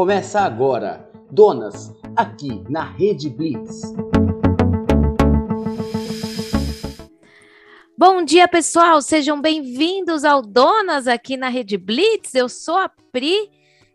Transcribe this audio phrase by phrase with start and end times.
[0.00, 3.82] Começa agora, Donas, aqui na Rede Blitz.
[7.98, 9.02] Bom dia, pessoal.
[9.02, 12.34] Sejam bem-vindos ao Donas aqui na Rede Blitz.
[12.34, 13.50] Eu sou a Pri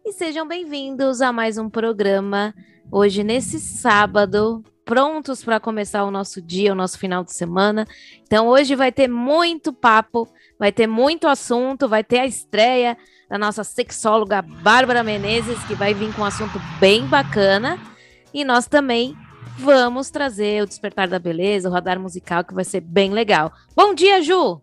[0.06, 2.54] e sejam bem-vindos a mais um programa
[2.92, 7.88] hoje nesse sábado, prontos para começar o nosso dia, o nosso final de semana.
[8.22, 10.28] Então hoje vai ter muito papo,
[10.60, 12.96] vai ter muito assunto, vai ter a estreia
[13.30, 17.80] da nossa sexóloga Bárbara Menezes, que vai vir com um assunto bem bacana.
[18.34, 19.16] E nós também
[19.58, 23.52] vamos trazer o Despertar da Beleza, o radar musical, que vai ser bem legal.
[23.76, 24.62] Bom dia, Ju!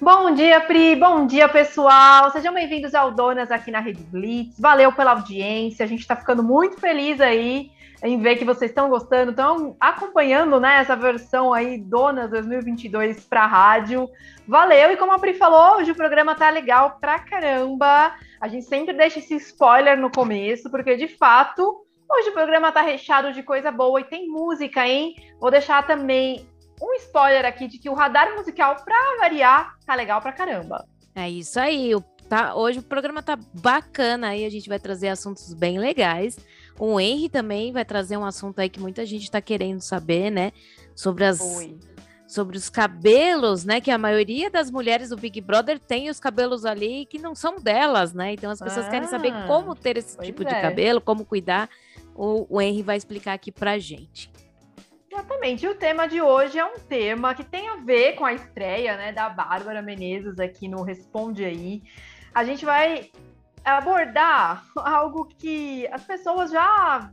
[0.00, 0.94] Bom dia, Pri.
[0.94, 2.30] Bom dia, pessoal.
[2.30, 4.60] Sejam bem-vindos ao Donas aqui na Rede Blitz.
[4.60, 5.84] Valeu pela audiência.
[5.84, 7.70] A gente está ficando muito feliz aí
[8.06, 13.46] em ver que vocês estão gostando, estão acompanhando né, essa versão aí Donas 2022 para
[13.46, 14.08] rádio.
[14.46, 14.92] Valeu!
[14.92, 18.14] E como a Pri falou, hoje o programa tá legal pra caramba.
[18.40, 22.82] A gente sempre deixa esse spoiler no começo, porque de fato Hoje o programa tá
[22.82, 25.16] recheado de coisa boa e tem música, hein?
[25.40, 26.46] Vou deixar também
[26.80, 30.84] um spoiler aqui de que o radar musical, pra variar, tá legal pra caramba.
[31.14, 31.92] É isso aí.
[32.28, 36.36] Tá, hoje o programa tá bacana aí, a gente vai trazer assuntos bem legais.
[36.78, 40.52] O Henry também vai trazer um assunto aí que muita gente tá querendo saber, né?
[40.94, 41.40] Sobre as.
[41.40, 41.78] Oi.
[42.28, 43.80] Sobre os cabelos, né?
[43.80, 47.60] Que a maioria das mulheres do Big Brother tem os cabelos ali que não são
[47.60, 48.32] delas, né?
[48.32, 50.46] Então as pessoas ah, querem saber ah, como ter esse tipo é.
[50.46, 51.70] de cabelo, como cuidar
[52.16, 54.30] o, o Henry vai explicar aqui pra gente.
[55.10, 55.64] Exatamente.
[55.64, 58.96] E o tema de hoje é um tema que tem a ver com a estreia
[58.96, 61.82] né, da Bárbara Menezes aqui no Responde Aí.
[62.34, 63.10] A gente vai
[63.74, 67.10] abordar algo que as pessoas já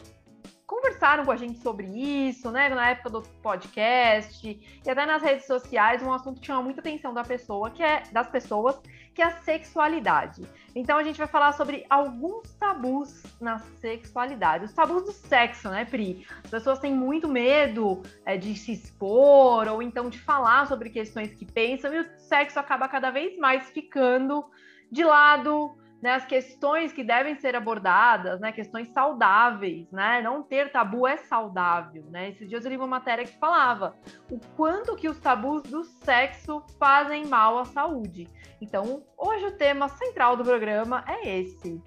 [0.65, 2.69] conversaram com a gente sobre isso, né?
[2.69, 7.13] Na época do podcast e até nas redes sociais, um assunto que chama muita atenção
[7.13, 8.79] da pessoa, que é das pessoas,
[9.13, 10.41] que é a sexualidade.
[10.75, 15.85] Então a gente vai falar sobre alguns tabus na sexualidade, os tabus do sexo, né,
[15.85, 16.25] Pri?
[16.43, 21.33] As pessoas têm muito medo é, de se expor ou então de falar sobre questões
[21.33, 24.43] que pensam e o sexo acaba cada vez mais ficando
[24.91, 30.69] de lado, né, as questões que devem ser abordadas, né, questões saudáveis, né, não ter
[30.69, 33.95] tabu é saudável, né, esses dias eu li uma matéria que falava
[34.29, 38.27] o quanto que os tabus do sexo fazem mal à saúde.
[38.59, 41.81] Então, hoje o tema central do programa é esse.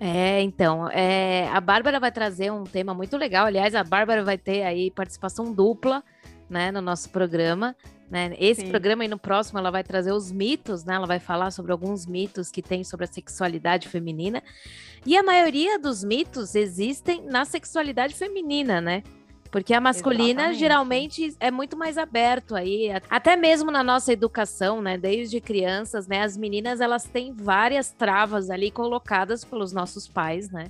[0.00, 4.38] É, então, é, a Bárbara vai trazer um tema muito legal, aliás, a Bárbara vai
[4.38, 6.02] ter aí participação dupla,
[6.48, 7.76] né, no nosso programa,
[8.14, 8.32] né?
[8.38, 8.68] Esse Sim.
[8.68, 10.94] programa e no próximo ela vai trazer os mitos, né?
[10.94, 14.40] Ela vai falar sobre alguns mitos que tem sobre a sexualidade feminina.
[15.04, 19.02] E a maioria dos mitos existem na sexualidade feminina, né?
[19.50, 20.58] Porque a masculina Exatamente.
[20.60, 24.96] geralmente é muito mais aberto aí, até mesmo na nossa educação, né?
[24.96, 26.22] Desde crianças, né?
[26.22, 30.66] As meninas elas têm várias travas ali colocadas pelos nossos pais, né?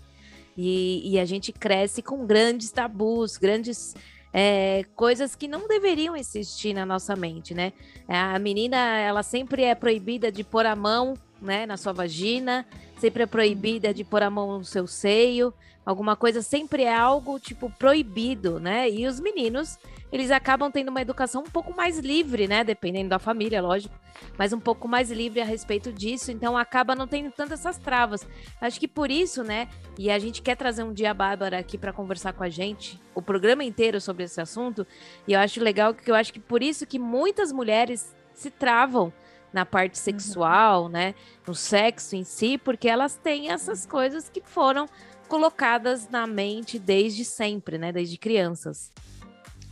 [0.57, 3.95] E, e a gente cresce com grandes tabus, grandes
[4.37, 7.73] é, coisas que não deveriam existir na nossa mente, né?
[8.09, 12.67] A menina, ela sempre é proibida de pôr a mão, né, na sua vagina,
[12.99, 15.55] sempre é proibida de pôr a mão no seu seio,
[15.87, 18.91] alguma coisa sempre é algo tipo proibido, né?
[18.91, 19.79] E os meninos,
[20.15, 22.63] eles acabam tendo uma educação um pouco mais livre, né?
[22.63, 23.93] Dependendo da família, lógico,
[24.39, 28.25] mas um pouco mais livre a respeito disso, então acaba não tendo tantas essas travas.
[28.61, 29.69] Acho que por isso, né?
[29.99, 33.01] E a gente quer trazer um dia a Bárbara aqui para conversar com a gente,
[33.13, 34.87] o programa inteiro sobre esse assunto,
[35.27, 39.13] e eu acho legal que eu acho que por isso que muitas mulheres se travam
[39.53, 40.05] na parte uhum.
[40.05, 40.91] sexual, uhum.
[40.91, 41.15] né,
[41.45, 44.87] no sexo em si, porque elas têm essas coisas que foram
[45.27, 47.91] colocadas na mente desde sempre, né?
[47.91, 48.93] Desde crianças.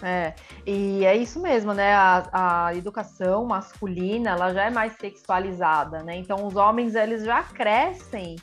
[0.02, 0.34] É,
[0.66, 1.94] e é isso mesmo, né?
[1.94, 6.16] A, a, educação masculina ela já é mais sexualizada, né?
[6.16, 8.36] Então os homens eles já crescem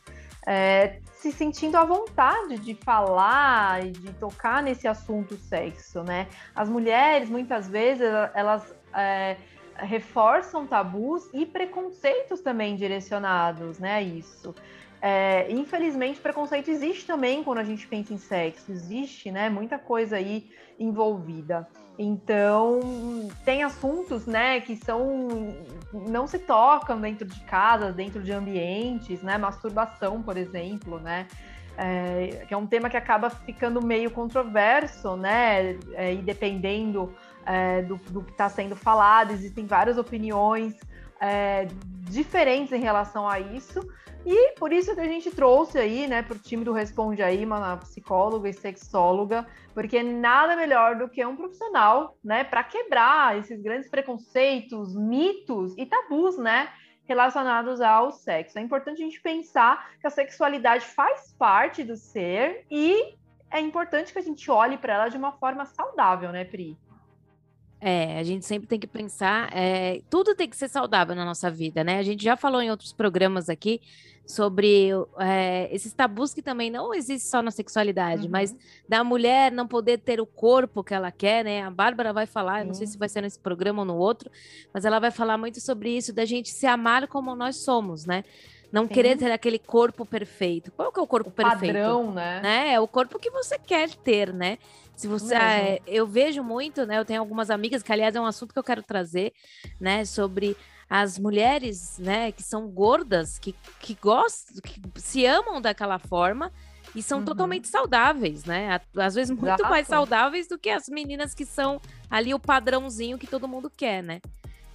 [0.47, 6.27] é, se sentindo à vontade de falar e de tocar nesse assunto sexo, né?
[6.55, 9.35] As mulheres muitas vezes elas é,
[9.75, 13.95] reforçam tabus e preconceitos também direcionados, né?
[13.95, 14.55] A isso.
[15.01, 19.49] É, infelizmente, preconceito existe também quando a gente pensa em sexo, existe, né?
[19.49, 21.67] Muita coisa aí envolvida.
[21.97, 22.79] Então,
[23.43, 25.53] tem assuntos, né, que são
[25.91, 29.37] não se tocam dentro de casas, dentro de ambientes, né?
[29.37, 31.27] Masturbação, por exemplo, né?
[31.77, 35.77] É, que é um tema que acaba ficando meio controverso, né?
[35.93, 37.13] É, e dependendo
[37.45, 40.75] é, do, do, que está sendo falado, existem várias opiniões
[41.19, 41.67] é,
[42.01, 43.81] diferentes em relação a isso.
[44.25, 47.45] E por isso que a gente trouxe aí, né, para o time do Responde aí,
[47.45, 53.61] uma psicóloga e sexóloga, porque nada melhor do que um profissional, né, para quebrar esses
[53.61, 56.69] grandes preconceitos, mitos e tabus, né,
[57.05, 58.59] relacionados ao sexo.
[58.59, 63.15] É importante a gente pensar que a sexualidade faz parte do ser e
[63.49, 66.77] é importante que a gente olhe para ela de uma forma saudável, né, Pri?
[67.81, 71.49] É, a gente sempre tem que pensar, é, tudo tem que ser saudável na nossa
[71.49, 71.97] vida, né?
[71.97, 73.79] A gente já falou em outros programas aqui
[74.29, 78.31] sobre é, esses tabus que também não existem só na sexualidade, uhum.
[78.31, 78.55] mas
[78.87, 81.63] da mulher não poder ter o corpo que ela quer, né?
[81.63, 84.29] A Bárbara vai falar, não sei se vai ser nesse programa ou no outro,
[84.71, 88.23] mas ela vai falar muito sobre isso, da gente se amar como nós somos, né?
[88.71, 88.93] Não Sim.
[88.93, 90.71] querer ter aquele corpo perfeito.
[90.71, 91.73] Qual que é o corpo o perfeito?
[91.73, 92.39] Padrão, né?
[92.41, 92.73] né?
[92.73, 94.57] É o corpo que você quer ter, né?
[94.95, 96.99] Se você, é, eu vejo muito, né?
[96.99, 99.33] Eu tenho algumas amigas que, aliás, é um assunto que eu quero trazer,
[99.79, 100.03] né?
[100.05, 100.57] Sobre
[100.89, 102.31] as mulheres, né?
[102.31, 106.51] Que são gordas, que, que gostam, que se amam daquela forma
[106.95, 107.25] e são uhum.
[107.25, 108.79] totalmente saudáveis, né?
[108.95, 109.69] Às vezes muito Exato.
[109.69, 111.79] mais saudáveis do que as meninas que são
[112.09, 114.19] ali o padrãozinho que todo mundo quer, né?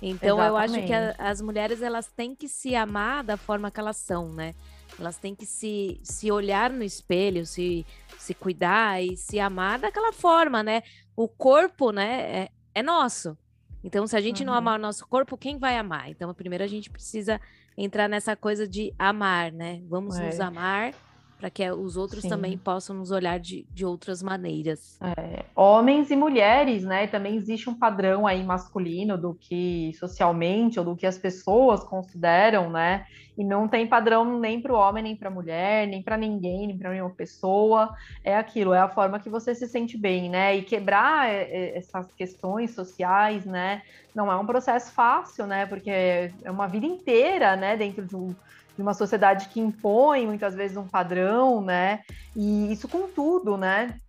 [0.06, 0.50] Então Exatamente.
[0.50, 3.96] eu acho que a, as mulheres elas têm que se amar da forma que elas
[3.96, 4.54] são, né?
[4.98, 7.86] Elas têm que se, se olhar no espelho, se,
[8.18, 10.82] se cuidar e se amar daquela forma, né?
[11.16, 13.36] O corpo, né, é, é nosso.
[13.82, 14.48] Então, se a gente uhum.
[14.48, 16.10] não amar o nosso corpo, quem vai amar?
[16.10, 17.40] Então, primeiro a gente precisa
[17.76, 19.82] entrar nessa coisa de amar, né?
[19.88, 20.26] Vamos é.
[20.26, 20.92] nos amar
[21.38, 22.28] para que os outros Sim.
[22.28, 24.98] também possam nos olhar de, de outras maneiras.
[25.02, 27.06] É, homens e mulheres, né?
[27.06, 32.70] Também existe um padrão aí masculino do que socialmente ou do que as pessoas consideram,
[32.70, 33.06] né?
[33.36, 36.68] E não tem padrão nem para o homem, nem para a mulher, nem para ninguém,
[36.68, 37.92] nem para nenhuma pessoa.
[38.22, 40.56] É aquilo, é a forma que você se sente bem, né?
[40.56, 43.82] E quebrar essas questões sociais, né?
[44.14, 45.66] Não é um processo fácil, né?
[45.66, 47.76] Porque é uma vida inteira, né?
[47.76, 48.34] Dentro de um
[48.76, 52.00] de uma sociedade que impõe muitas vezes um padrão, né?
[52.34, 54.00] E isso com tudo, né?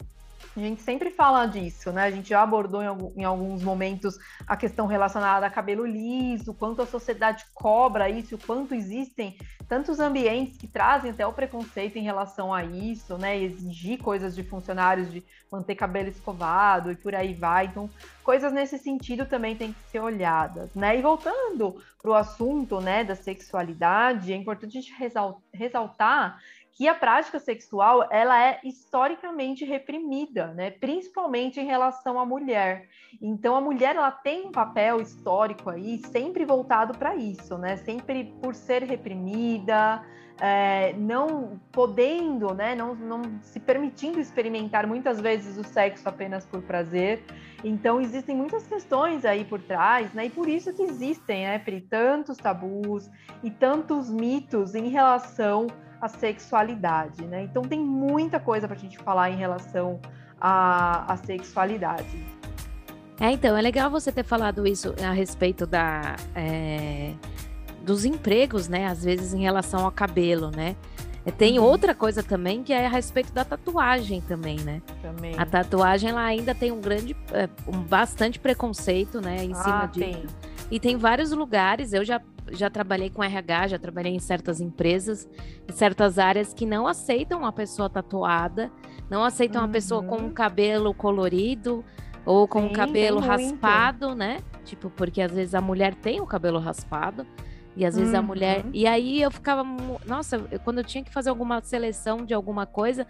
[0.56, 2.04] A gente sempre fala disso, né?
[2.04, 4.18] A gente já abordou em, alguns momentos
[4.48, 9.38] a questão relacionada a cabelo liso, quanto a sociedade cobra isso, o quanto existem
[9.68, 13.38] tantos ambientes que trazem até o preconceito em relação a isso, né?
[13.38, 15.22] Exigir coisas de funcionários de
[15.52, 17.66] manter cabelo escovado e por aí vai.
[17.66, 17.90] Então,
[18.24, 20.98] coisas nesse sentido também têm que ser olhadas, né?
[20.98, 24.80] E voltando para o assunto, né, da sexualidade, é importante
[25.52, 26.40] ressaltar
[26.76, 30.72] que a prática sexual ela é historicamente reprimida, né?
[30.72, 32.90] principalmente em relação à mulher.
[33.22, 37.78] Então a mulher ela tem um papel histórico aí sempre voltado para isso, né?
[37.78, 40.04] Sempre por ser reprimida,
[40.38, 42.76] é, não podendo, né?
[42.76, 47.24] Não, não se permitindo experimentar muitas vezes o sexo apenas por prazer.
[47.64, 50.26] Então existem muitas questões aí por trás, né?
[50.26, 53.10] E por isso que existem, né, tantos tabus
[53.42, 55.68] e tantos mitos em relação
[56.02, 57.44] a sexualidade, né?
[57.44, 60.00] Então tem muita coisa para a gente falar em relação
[60.40, 62.26] à, à sexualidade.
[63.20, 67.14] É, então, é legal você ter falado isso a respeito da, é,
[67.82, 68.88] dos empregos, né?
[68.88, 70.76] Às vezes em relação ao cabelo, né?
[71.38, 71.66] Tem uhum.
[71.66, 74.82] outra coisa também que é a respeito da tatuagem também, né?
[75.02, 75.34] Também.
[75.38, 79.86] A tatuagem ela ainda tem um grande, é, um bastante preconceito, né, em ah, cima
[79.88, 80.20] disso.
[80.20, 80.26] Tem.
[80.70, 82.22] E tem vários lugares, eu já
[82.52, 85.28] já trabalhei com RH, já trabalhei em certas empresas,
[85.68, 88.72] em certas áreas que não aceitam uma pessoa tatuada,
[89.10, 89.68] não aceitam uhum.
[89.68, 91.84] uma pessoa com um cabelo colorido
[92.26, 94.40] ou com o um cabelo raspado, né?
[94.64, 97.26] Tipo, porque às vezes a mulher tem o cabelo raspado.
[97.78, 98.20] E às vezes uhum.
[98.20, 98.64] a mulher.
[98.66, 98.72] Uhum.
[98.74, 99.64] E aí eu ficava.
[100.06, 103.06] Nossa, eu, quando eu tinha que fazer alguma seleção de alguma coisa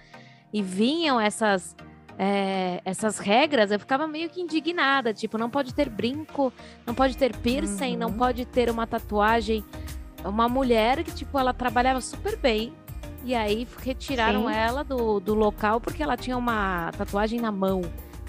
[0.52, 1.76] e vinham essas
[2.18, 5.14] é, essas regras, eu ficava meio que indignada.
[5.14, 6.52] Tipo, não pode ter brinco,
[6.86, 8.00] não pode ter piercing, uhum.
[8.00, 9.64] não pode ter uma tatuagem.
[10.24, 12.74] Uma mulher que, tipo, ela trabalhava super bem.
[13.24, 14.54] E aí retiraram Sim.
[14.54, 17.82] ela do, do local porque ela tinha uma tatuagem na mão.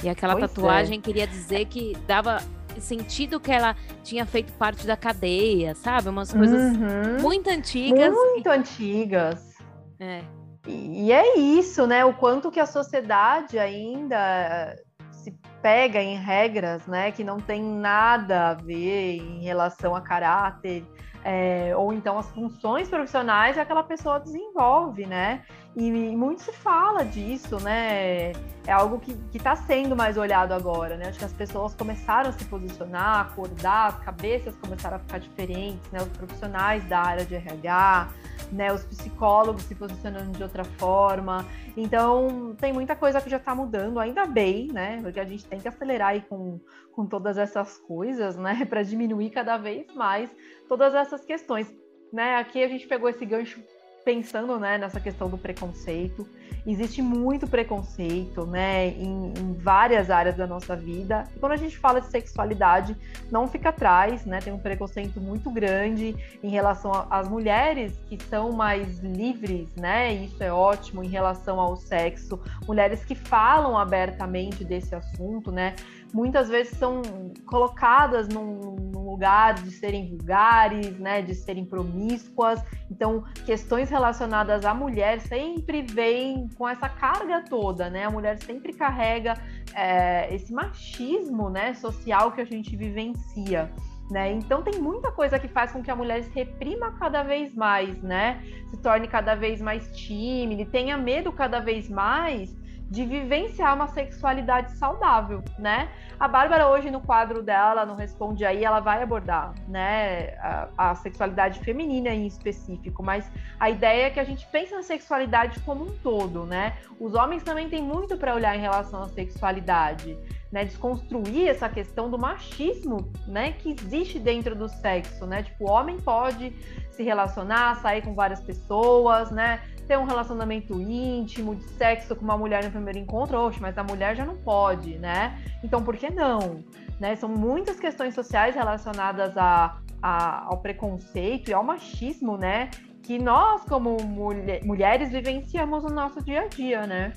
[0.02, 0.48] E aquela pois é.
[0.48, 1.02] tatuagem é.
[1.02, 2.42] queria dizer que dava
[2.80, 6.08] sentido que ela tinha feito parte da cadeia, sabe?
[6.08, 7.20] Umas coisas uhum.
[7.20, 8.12] muito antigas.
[8.12, 9.54] Muito antigas.
[9.98, 10.22] É.
[10.66, 12.04] E é isso, né?
[12.04, 14.76] O quanto que a sociedade ainda
[15.10, 15.30] se
[15.62, 17.12] pega em regras, né?
[17.12, 20.84] Que não tem nada a ver em relação a caráter,
[21.28, 25.42] é, ou então as funções profissionais que aquela pessoa desenvolve, né?
[25.74, 28.30] E, e muito se fala disso, né?
[28.64, 31.08] É algo que está sendo mais olhado agora, né?
[31.08, 35.90] Acho que as pessoas começaram a se posicionar, acordar, as cabeças começaram a ficar diferentes,
[35.90, 36.00] né?
[36.00, 38.08] Os profissionais da área de RH,
[38.52, 41.44] né, os psicólogos se posicionando de outra forma.
[41.76, 45.00] Então, tem muita coisa que já está mudando, ainda bem, né?
[45.02, 46.60] Porque a gente tem que acelerar aí com,
[46.92, 48.64] com todas essas coisas, né?
[48.68, 50.30] Para diminuir cada vez mais
[50.68, 51.72] todas essas questões.
[52.12, 52.36] Né?
[52.36, 53.60] Aqui a gente pegou esse gancho
[54.06, 56.24] pensando né, nessa questão do preconceito.
[56.64, 61.24] Existe muito preconceito, né, em, em, várias áreas da nossa vida.
[61.34, 62.96] E quando a gente fala de sexualidade,
[63.32, 64.38] não fica atrás, né?
[64.40, 70.14] Tem um preconceito muito grande em relação às mulheres que são mais livres, né?
[70.14, 72.40] Isso é ótimo em relação ao sexo.
[72.64, 75.74] Mulheres que falam abertamente desse assunto, né?
[76.16, 77.02] Muitas vezes são
[77.44, 82.58] colocadas num, num, lugar de serem vulgares, né, de serem promíscuas.
[82.90, 88.04] Então, questões relacionadas à mulher sempre vêm com essa carga toda, né?
[88.04, 89.34] A mulher sempre carrega
[89.74, 93.70] é, esse machismo, né, social que a gente vivencia.
[94.10, 94.32] Né?
[94.32, 98.00] Então tem muita coisa que faz com que a mulher se reprima cada vez mais,
[98.02, 98.40] né?
[98.70, 102.56] Se torne cada vez mais tímida, tenha medo cada vez mais
[102.88, 105.88] de vivenciar uma sexualidade saudável, né?
[106.18, 110.94] A Bárbara hoje no quadro dela, no Responde Aí, ela vai abordar, né, a, a,
[110.94, 115.84] sexualidade feminina em específico, mas a ideia é que a gente pense na sexualidade como
[115.84, 116.74] um todo, né?
[116.98, 120.16] Os homens também têm muito para olhar em relação à sexualidade,
[120.50, 120.64] né?
[120.64, 125.42] Desconstruir essa questão do machismo, né, que existe dentro do sexo, né?
[125.42, 126.54] Tipo, o homem pode
[126.90, 129.60] se relacionar, sair com várias pessoas, né?
[129.86, 133.84] Ter um relacionamento íntimo, de sexo com uma mulher no primeiro encontro, oxe, mas a
[133.84, 135.38] mulher já não pode, né?
[135.62, 136.64] Então por que não?
[136.98, 137.14] Né?
[137.16, 142.70] São muitas questões sociais relacionadas a, a, ao preconceito e ao machismo, né?
[143.02, 147.12] Que nós, como mulher, mulheres, vivenciamos no nosso dia a dia, né?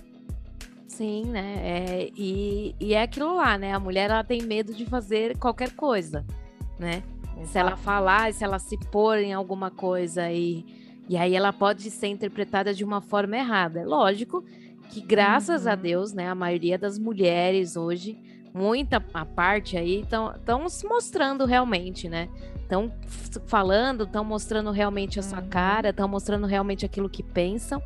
[0.87, 1.55] Sim, né?
[1.63, 3.73] É, e, e é aquilo lá, né?
[3.73, 6.25] A mulher ela tem medo de fazer qualquer coisa,
[6.77, 7.01] né?
[7.37, 7.47] Exato.
[7.47, 10.65] Se ela falar, se ela se pôr em alguma coisa e
[11.09, 13.83] e aí ela pode ser interpretada de uma forma errada.
[13.83, 14.45] Lógico
[14.91, 15.71] que, graças uhum.
[15.71, 18.15] a Deus, né, a maioria das mulheres hoje,
[18.53, 22.29] muita a parte aí, estão se mostrando realmente, né?
[22.61, 22.93] Estão
[23.47, 25.49] falando, estão mostrando realmente a sua uhum.
[25.49, 27.81] cara, estão mostrando realmente aquilo que pensam,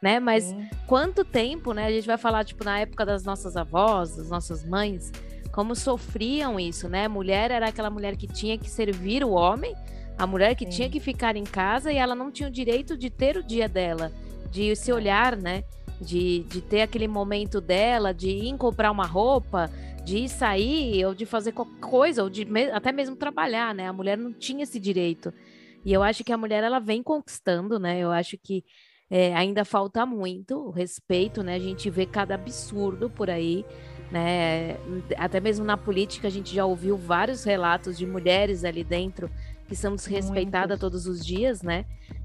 [0.00, 0.20] né?
[0.20, 0.68] Mas Sim.
[0.86, 1.86] quanto tempo, né?
[1.86, 5.10] A gente vai falar, tipo, na época das nossas avós, das nossas mães,
[5.50, 7.08] como sofriam isso, né?
[7.08, 9.74] Mulher era aquela mulher que tinha que servir o homem,
[10.18, 10.70] a mulher que Sim.
[10.70, 13.68] tinha que ficar em casa e ela não tinha o direito de ter o dia
[13.68, 14.10] dela,
[14.50, 15.62] de se olhar, né?
[16.00, 19.70] De, de ter aquele momento dela, de ir comprar uma roupa,
[20.04, 23.86] de ir sair, ou de fazer qualquer coisa, ou de até mesmo trabalhar, né?
[23.86, 25.32] A mulher não tinha esse direito.
[25.84, 27.98] E eu acho que a mulher ela vem conquistando, né?
[27.98, 28.64] Eu acho que
[29.10, 31.54] é, ainda falta muito o respeito, né?
[31.54, 33.64] A gente vê cada absurdo por aí,
[34.10, 34.76] né?
[35.16, 39.30] Até mesmo na política a gente já ouviu vários relatos de mulheres ali dentro
[39.68, 41.84] que são desrespeitadas todos os dias, né?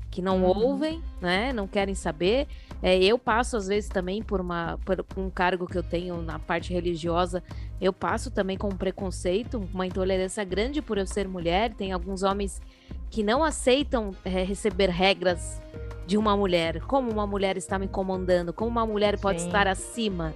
[0.09, 0.65] Que não uhum.
[0.65, 1.51] ouvem, né?
[1.51, 2.47] Não querem saber.
[2.81, 6.39] É, eu passo, às vezes, também por, uma, por um cargo que eu tenho na
[6.39, 7.43] parte religiosa,
[7.81, 11.73] eu passo também com um preconceito, uma intolerância grande por eu ser mulher.
[11.73, 12.61] Tem alguns homens
[13.09, 15.61] que não aceitam é, receber regras
[16.05, 16.81] de uma mulher.
[16.81, 18.53] Como uma mulher está me comandando?
[18.53, 19.47] Como uma mulher pode Sim.
[19.47, 20.33] estar acima?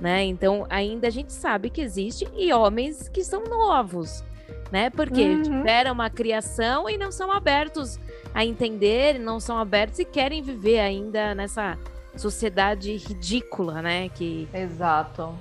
[0.00, 0.24] Né?
[0.24, 4.22] Então, ainda a gente sabe que existe e homens que são novos,
[4.70, 4.90] né?
[4.90, 5.42] Porque uhum.
[5.42, 7.98] tiveram uma criação e não são abertos
[8.34, 11.78] a entender, não são abertos e querem viver ainda nessa
[12.16, 14.08] sociedade ridícula, né?
[14.08, 15.34] Que Exato.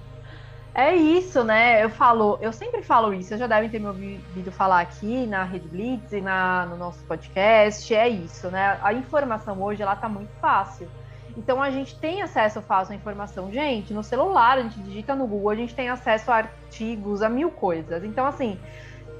[0.74, 1.84] É isso, né?
[1.84, 5.44] Eu falo, eu sempre falo isso, vocês já devem ter me ouvido falar aqui na
[5.44, 7.96] Rede Blitz e na, no nosso podcast.
[7.96, 8.78] É isso, né?
[8.84, 10.88] A informação hoje ela tá muito fácil.
[11.36, 13.52] Então a gente tem acesso fácil à informação.
[13.52, 17.30] Gente, no celular, a gente digita no Google, a gente tem acesso a artigos, a
[17.30, 18.04] mil coisas.
[18.04, 18.60] Então, assim,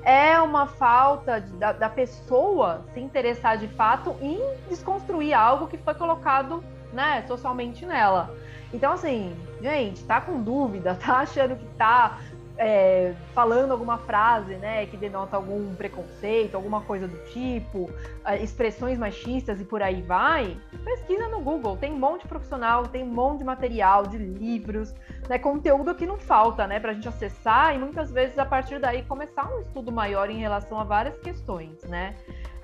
[0.04, 4.40] é uma falta de, da, da, pessoa se interessar de fato em
[4.70, 6.64] desconstruir algo que foi colocado
[6.94, 8.34] né, socialmente nela.
[8.74, 12.20] Então, assim, gente, tá com dúvida, tá achando que tá
[12.58, 17.90] é, falando alguma frase, né, que denota algum preconceito, alguma coisa do tipo,
[18.26, 21.78] é, expressões machistas e por aí vai, pesquisa no Google.
[21.78, 24.94] Tem um monte de profissional, tem um monte de material, de livros,
[25.30, 28.80] né, conteúdo que não falta, né, para a gente acessar e muitas vezes a partir
[28.80, 32.16] daí começar um estudo maior em relação a várias questões, né.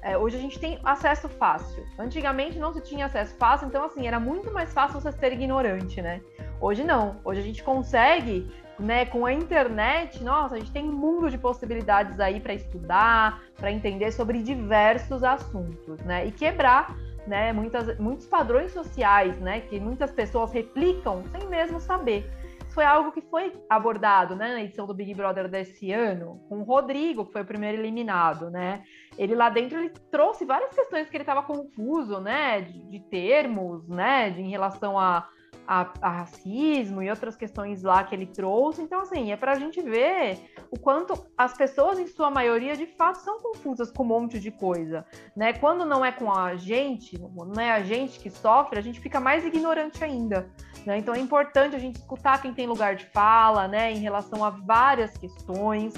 [0.04, 1.86] É, hoje a gente tem acesso fácil.
[1.98, 6.02] Antigamente não se tinha acesso fácil, então assim, era muito mais fácil você ser ignorante,
[6.02, 6.22] né?
[6.60, 7.22] Hoje não.
[7.24, 11.38] Hoje a gente consegue né, com a internet, nossa, a gente tem um mundo de
[11.38, 16.26] possibilidades aí para estudar, para entender sobre diversos assuntos, né?
[16.26, 22.30] E quebrar, né, muitas, muitos padrões sociais, né, que muitas pessoas replicam sem mesmo saber.
[22.74, 26.64] Foi algo que foi abordado, né, na edição do Big Brother desse ano, com o
[26.64, 28.84] Rodrigo, que foi o primeiro eliminado, né?
[29.16, 33.88] Ele lá dentro ele trouxe várias questões que ele estava confuso, né, de, de termos,
[33.88, 35.30] né, de, em relação a
[35.68, 38.82] a, a, racismo e outras questões lá que ele trouxe.
[38.82, 40.40] Então, assim, é para a gente ver
[40.72, 44.52] o quanto as pessoas, em sua maioria, de fato, são confusas com um monte de
[44.52, 45.06] coisa.
[45.36, 45.54] Né?
[45.54, 49.20] Quando não é com a gente, não é a gente que sofre, a gente fica
[49.20, 50.50] mais ignorante ainda.
[50.86, 50.98] Né?
[50.98, 54.50] Então, é importante a gente escutar quem tem lugar de fala né, em relação a
[54.50, 55.94] várias questões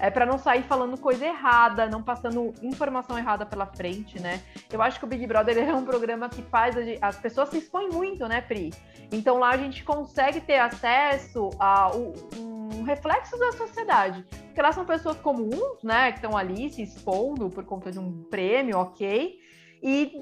[0.00, 4.42] é para não sair falando coisa errada, não passando informação errada pela frente, né?
[4.72, 7.90] Eu acho que o Big Brother é um programa que faz as pessoas se expõem
[7.90, 8.72] muito, né, Pri?
[9.12, 14.84] Então lá a gente consegue ter acesso a um reflexo da sociedade, porque lá são
[14.86, 19.38] pessoas comuns, né, que estão ali se expondo por conta de um prêmio, ok?
[19.82, 20.12] E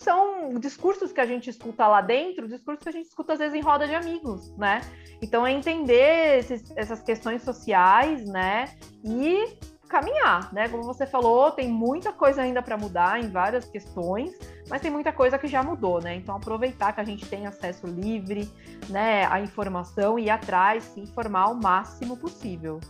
[0.00, 3.54] são discursos que a gente escuta lá dentro, discursos que a gente escuta às vezes
[3.54, 4.80] em roda de amigos, né?
[5.20, 8.74] Então é entender esses, essas questões sociais, né?
[9.04, 9.58] E
[9.90, 10.70] caminhar, né?
[10.70, 14.32] Como você falou, tem muita coisa ainda para mudar em várias questões,
[14.70, 16.14] mas tem muita coisa que já mudou, né?
[16.14, 18.50] Então aproveitar que a gente tem acesso livre,
[18.88, 22.80] né, à informação e ir atrás, se informar o máximo possível.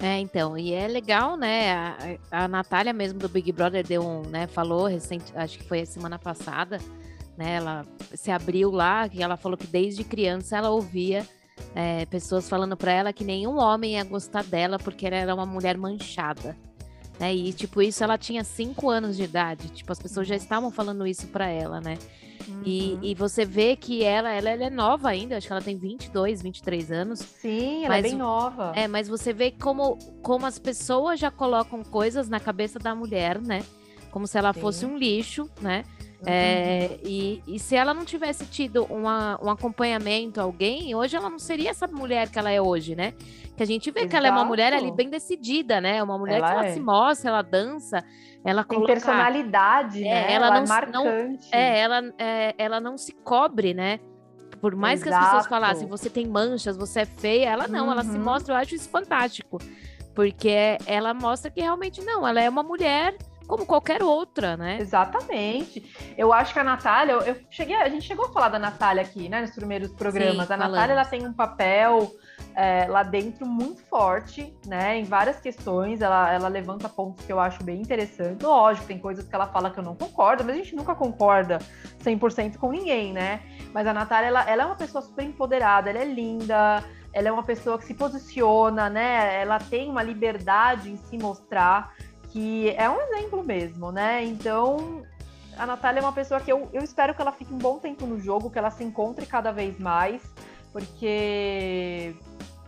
[0.00, 1.72] É, então, e é legal, né?
[2.30, 4.46] A, a Natália mesmo do Big Brother deu um, né?
[4.46, 6.78] Falou recente, acho que foi a semana passada,
[7.36, 7.56] né?
[7.56, 11.26] Ela se abriu lá, que ela falou que desde criança ela ouvia
[11.74, 15.46] é, pessoas falando para ela que nenhum homem ia gostar dela porque ela era uma
[15.46, 16.56] mulher manchada.
[17.18, 17.34] Né?
[17.34, 19.68] E, tipo, isso ela tinha cinco anos de idade.
[19.70, 21.98] Tipo, as pessoas já estavam falando isso para ela, né?
[22.46, 22.62] Uhum.
[22.64, 25.76] E, e, você vê que ela, ela, ela, é nova ainda, acho que ela tem
[25.76, 27.18] 22, 23 anos.
[27.20, 28.72] Sim, ela é mas, é bem nova.
[28.74, 33.40] É, mas você vê como, como as pessoas já colocam coisas na cabeça da mulher,
[33.40, 33.64] né?
[34.10, 34.60] Como se ela Sim.
[34.60, 35.84] fosse um lixo, né?
[36.26, 41.38] É, e, e, se ela não tivesse tido uma, um acompanhamento, alguém, hoje ela não
[41.38, 43.14] seria essa mulher que ela é hoje, né?
[43.56, 44.10] Que a gente vê Exato.
[44.10, 46.02] que ela é uma mulher ali bem decidida, né?
[46.02, 46.72] Uma mulher ela que ela é.
[46.72, 48.04] se mostra, ela dança,
[48.44, 48.92] ela tem coloca...
[48.92, 50.32] personalidade, é, né?
[50.32, 51.48] Ela, ela, não, é marcante.
[51.52, 54.00] Não, é, ela, é, ela não se cobre, né?
[54.60, 55.10] Por mais Exato.
[55.10, 57.92] que as pessoas falassem, você tem manchas, você é feia, ela não, uhum.
[57.92, 58.24] ela se uhum.
[58.24, 59.58] mostra, eu acho isso fantástico.
[60.16, 63.16] Porque ela mostra que realmente não, ela é uma mulher
[63.48, 64.76] como qualquer outra, né?
[64.78, 65.82] Exatamente.
[66.16, 69.28] Eu acho que a Natália, eu cheguei, a gente chegou a falar da Natália aqui,
[69.28, 70.46] né, nos primeiros programas.
[70.46, 72.12] Sim, a Natália, ela tem um papel
[72.54, 76.02] é, lá dentro muito forte, né, em várias questões.
[76.02, 78.46] Ela, ela levanta pontos que eu acho bem interessantes.
[78.46, 81.58] Lógico, tem coisas que ela fala que eu não concordo, mas a gente nunca concorda
[82.04, 83.40] 100% com ninguém, né?
[83.72, 86.84] Mas a Natália, ela, ela é uma pessoa super empoderada, ela é linda,
[87.14, 89.40] ela é uma pessoa que se posiciona, né?
[89.40, 91.94] Ela tem uma liberdade em se mostrar
[92.30, 94.24] que é um exemplo mesmo, né?
[94.24, 95.02] Então,
[95.56, 98.06] a Natália é uma pessoa que eu, eu espero que ela fique um bom tempo
[98.06, 100.22] no jogo, que ela se encontre cada vez mais,
[100.72, 102.14] porque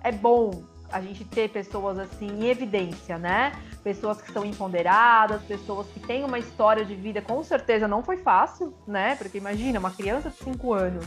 [0.03, 3.53] é bom a gente ter pessoas assim em evidência, né?
[3.85, 8.16] Pessoas que são empoderadas, pessoas que têm uma história de vida, com certeza não foi
[8.18, 9.14] fácil, né?
[9.16, 11.07] Porque imagina, uma criança de 5 anos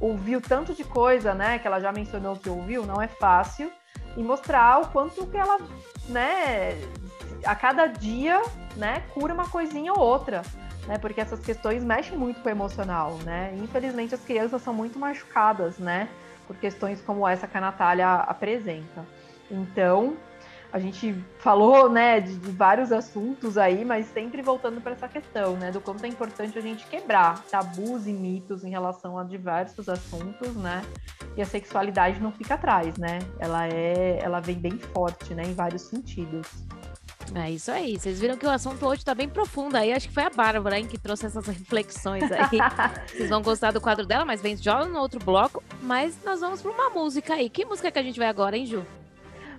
[0.00, 1.58] ouviu tanto de coisa, né?
[1.58, 3.70] Que ela já mencionou que ouviu, não é fácil.
[4.16, 5.58] E mostrar o quanto que ela,
[6.08, 6.78] né,
[7.44, 8.42] a cada dia,
[8.76, 10.42] né, cura uma coisinha ou outra,
[10.86, 10.98] né?
[10.98, 13.54] Porque essas questões mexem muito com o emocional, né?
[13.62, 16.08] Infelizmente as crianças são muito machucadas, né?
[16.46, 19.06] Por questões como essa que a Natália apresenta.
[19.50, 20.16] Então,
[20.72, 25.54] a gente falou, né, de, de vários assuntos aí, mas sempre voltando para essa questão,
[25.54, 29.88] né, do quanto é importante a gente quebrar tabus e mitos em relação a diversos
[29.88, 30.82] assuntos, né?
[31.36, 33.18] E a sexualidade não fica atrás, né?
[33.38, 36.46] Ela é, ela vem bem forte, né, em vários sentidos.
[37.34, 37.98] É isso aí.
[37.98, 39.92] Vocês viram que o assunto hoje tá bem profundo aí.
[39.92, 42.58] Acho que foi a Bárbara hein, que trouxe essas reflexões aí.
[43.08, 45.62] Vocês vão gostar do quadro dela, mas vem já no outro bloco.
[45.80, 47.48] Mas nós vamos para uma música aí.
[47.48, 48.84] Que música que a gente vai agora, hein, Ju?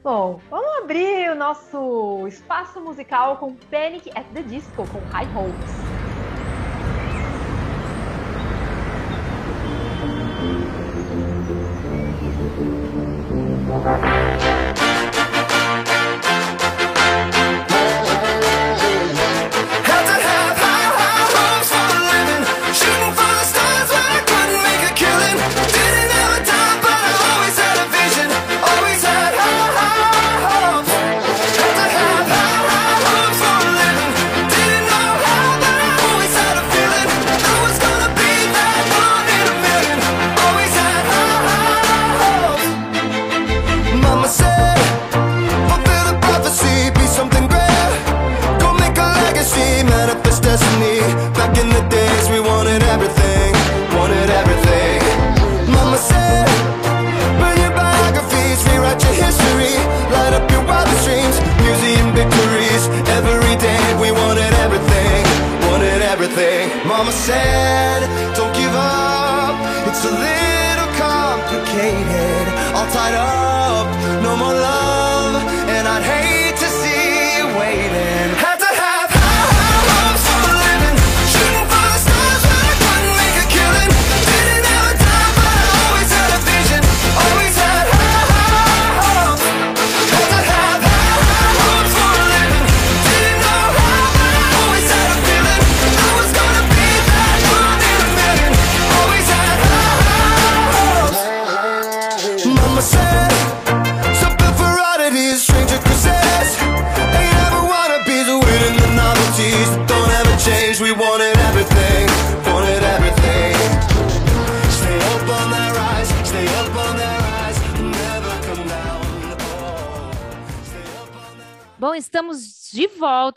[0.03, 5.92] Bom, vamos abrir o nosso espaço musical com Panic at the Disco, com High Hopes.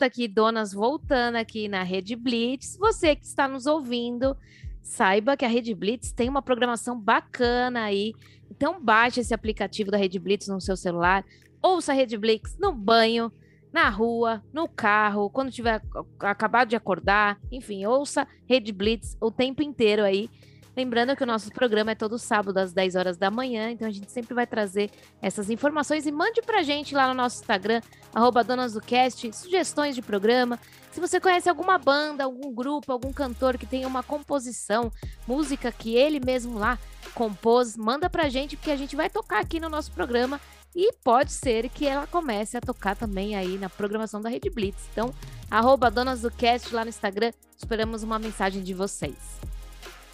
[0.07, 2.77] Aqui, donas voltando aqui na Rede Blitz.
[2.77, 4.35] Você que está nos ouvindo,
[4.81, 8.13] saiba que a Rede Blitz tem uma programação bacana aí.
[8.49, 11.25] Então baixe esse aplicativo da Rede Blitz no seu celular,
[11.61, 13.31] ouça a Rede Blitz no banho,
[13.71, 15.81] na rua, no carro, quando tiver
[16.19, 20.29] acabado de acordar, enfim, ouça Rede Blitz o tempo inteiro aí.
[20.77, 23.91] Lembrando que o nosso programa é todo sábado às 10 horas da manhã, então a
[23.91, 27.81] gente sempre vai trazer essas informações e mande pra gente lá no nosso Instagram,
[28.13, 30.59] arroba Donas do Cast, sugestões de programa.
[30.91, 34.91] Se você conhece alguma banda, algum grupo, algum cantor que tenha uma composição,
[35.27, 36.77] música que ele mesmo lá
[37.15, 40.39] compôs, manda pra gente, porque a gente vai tocar aqui no nosso programa
[40.75, 44.83] e pode ser que ela comece a tocar também aí na programação da Rede Blitz.
[44.91, 45.11] Então,
[45.49, 49.56] arroba Donas do Cast lá no Instagram, esperamos uma mensagem de vocês.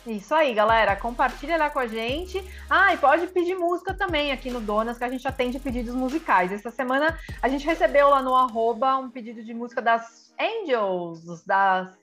[0.06, 0.98] Isso aí, galera.
[0.98, 2.44] Compartilha lá com a gente.
[2.70, 6.52] Ah, e pode pedir música também aqui no Donas, que a gente atende pedidos musicais.
[6.52, 11.98] Essa semana a gente recebeu lá no arroba um pedido de música das Angels, das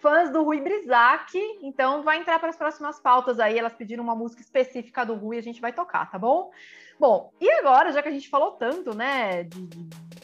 [0.00, 1.38] fãs do Rui Brizac.
[1.62, 3.56] Então vai entrar para as próximas pautas aí.
[3.56, 6.50] Elas pediram uma música específica do Rui e a gente vai tocar, tá bom?
[6.98, 9.68] Bom, e agora, já que a gente falou tanto, né, de,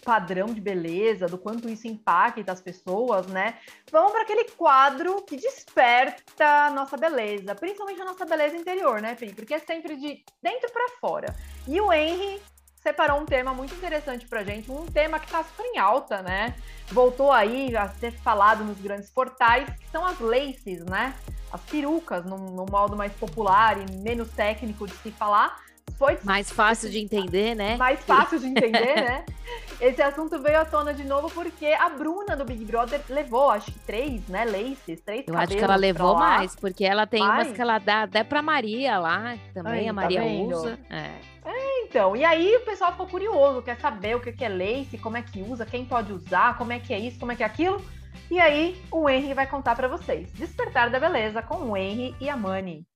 [0.05, 3.59] padrão de beleza, do quanto isso impacta as pessoas, né?
[3.91, 9.17] Vamos para aquele quadro que desperta a nossa beleza, principalmente a nossa beleza interior, né?
[9.35, 11.35] Porque é sempre de dentro para fora.
[11.69, 12.43] E o Henry
[12.83, 16.57] separou um tema muito interessante pra gente, um tema que tá super em alta, né?
[16.91, 21.15] Voltou aí a ser falado nos grandes portais, que são as laces, né?
[21.53, 25.61] As perucas, num, num modo mais popular e menos técnico de se falar,
[26.03, 27.77] foi mais fácil de entender, né?
[27.77, 29.25] Mais fácil de entender, né?
[29.81, 33.71] Esse assunto veio à tona de novo porque a Bruna do Big Brother levou, acho
[33.71, 34.45] que três, né?
[34.45, 37.47] Laces, três Eu acho que ela levou mais, porque ela tem mais?
[37.47, 40.79] umas que ela dá até pra Maria lá, também Ai, a tá Maria tá usa.
[40.91, 41.11] É.
[41.45, 41.85] é.
[41.85, 45.23] então, e aí o pessoal ficou curioso, quer saber o que é lace, como é
[45.23, 47.83] que usa, quem pode usar, como é que é isso, como é que é aquilo.
[48.31, 50.33] E aí o Henry vai contar para vocês.
[50.33, 52.87] Despertar da Beleza com o Henry e a Mani.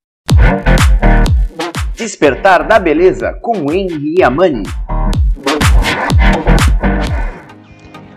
[1.96, 4.62] Despertar da Beleza com Henry Amani.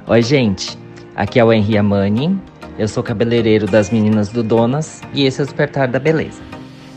[0.08, 0.78] Oi, gente.
[1.16, 2.40] Aqui é o Henry Amani.
[2.78, 6.49] Eu sou cabeleireiro das meninas do Donas e esse é o Despertar da Beleza.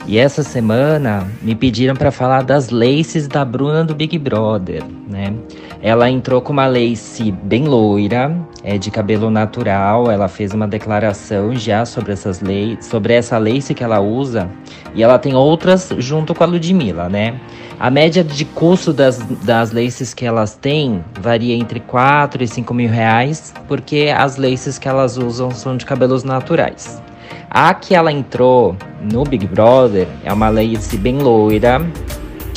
[0.04, 5.32] E essa semana me pediram para falar das laces da Bruna do Big Brother, né?
[5.80, 10.10] Ela entrou com uma lace bem loira, é de cabelo natural.
[10.10, 14.50] Ela fez uma declaração já sobre essas leis, sobre essa lace que ela usa,
[14.94, 17.40] e ela tem outras junto com a Ludmilla, né?
[17.78, 22.74] A média de custo das, das laces que elas têm varia entre 4 e 5
[22.74, 27.02] mil reais, porque as laces que elas usam são de cabelos naturais.
[27.54, 28.74] A que ela entrou
[29.12, 31.86] no Big Brother é uma lace bem loira.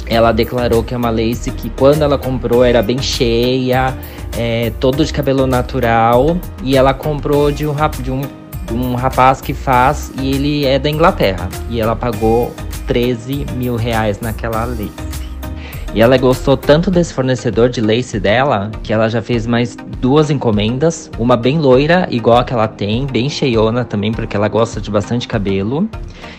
[0.08, 3.94] Ela declarou que é uma lace que quando ela comprou era bem cheia,
[4.38, 6.38] é, todo de cabelo natural.
[6.64, 10.80] E ela comprou de um, de um, de um rapaz que faz e ele é
[10.80, 11.50] da Inglaterra.
[11.70, 12.56] E ela pagou
[12.88, 15.15] 13 mil reais naquela lace.
[15.96, 20.30] E ela gostou tanto desse fornecedor de lace dela que ela já fez mais duas
[20.30, 24.82] encomendas, uma bem loira, igual a que ela tem, bem cheiona também, porque ela gosta
[24.82, 25.90] de bastante cabelo,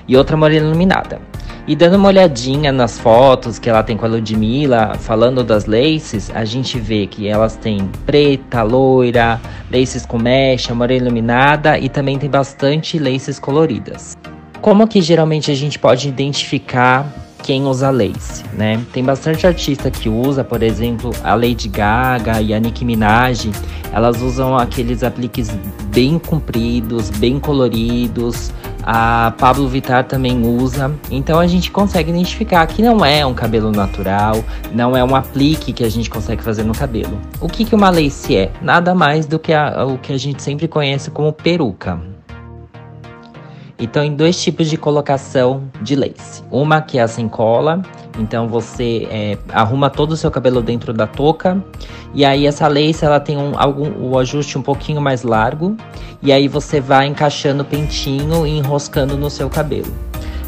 [0.06, 1.22] e outra morena iluminada.
[1.66, 6.30] E dando uma olhadinha nas fotos que ela tem com a Ludmilla, falando das laces,
[6.34, 9.40] a gente vê que elas têm preta, loira,
[9.72, 14.18] laces com mecha, morena iluminada e também tem bastante laces coloridas.
[14.60, 18.84] Como que geralmente a gente pode identificar quem usa lace, né?
[18.92, 23.52] Tem bastante artista que usa, por exemplo, a Lady Gaga e a Nicki Minaj,
[23.92, 25.48] elas usam aqueles apliques
[25.94, 28.50] bem compridos, bem coloridos.
[28.82, 33.72] A Pablo Vittar também usa, então a gente consegue identificar que não é um cabelo
[33.72, 37.18] natural, não é um aplique que a gente consegue fazer no cabelo.
[37.40, 38.52] O que, que uma lace é?
[38.62, 42.15] Nada mais do que a, o que a gente sempre conhece como peruca.
[43.78, 46.42] Então, em dois tipos de colocação de lace.
[46.50, 47.82] Uma que é a sem cola,
[48.18, 51.62] então você é, arruma todo o seu cabelo dentro da touca.
[52.14, 55.76] E aí essa lace ela tem um, algum, o ajuste um pouquinho mais largo.
[56.22, 59.92] E aí você vai encaixando o pentinho e enroscando no seu cabelo.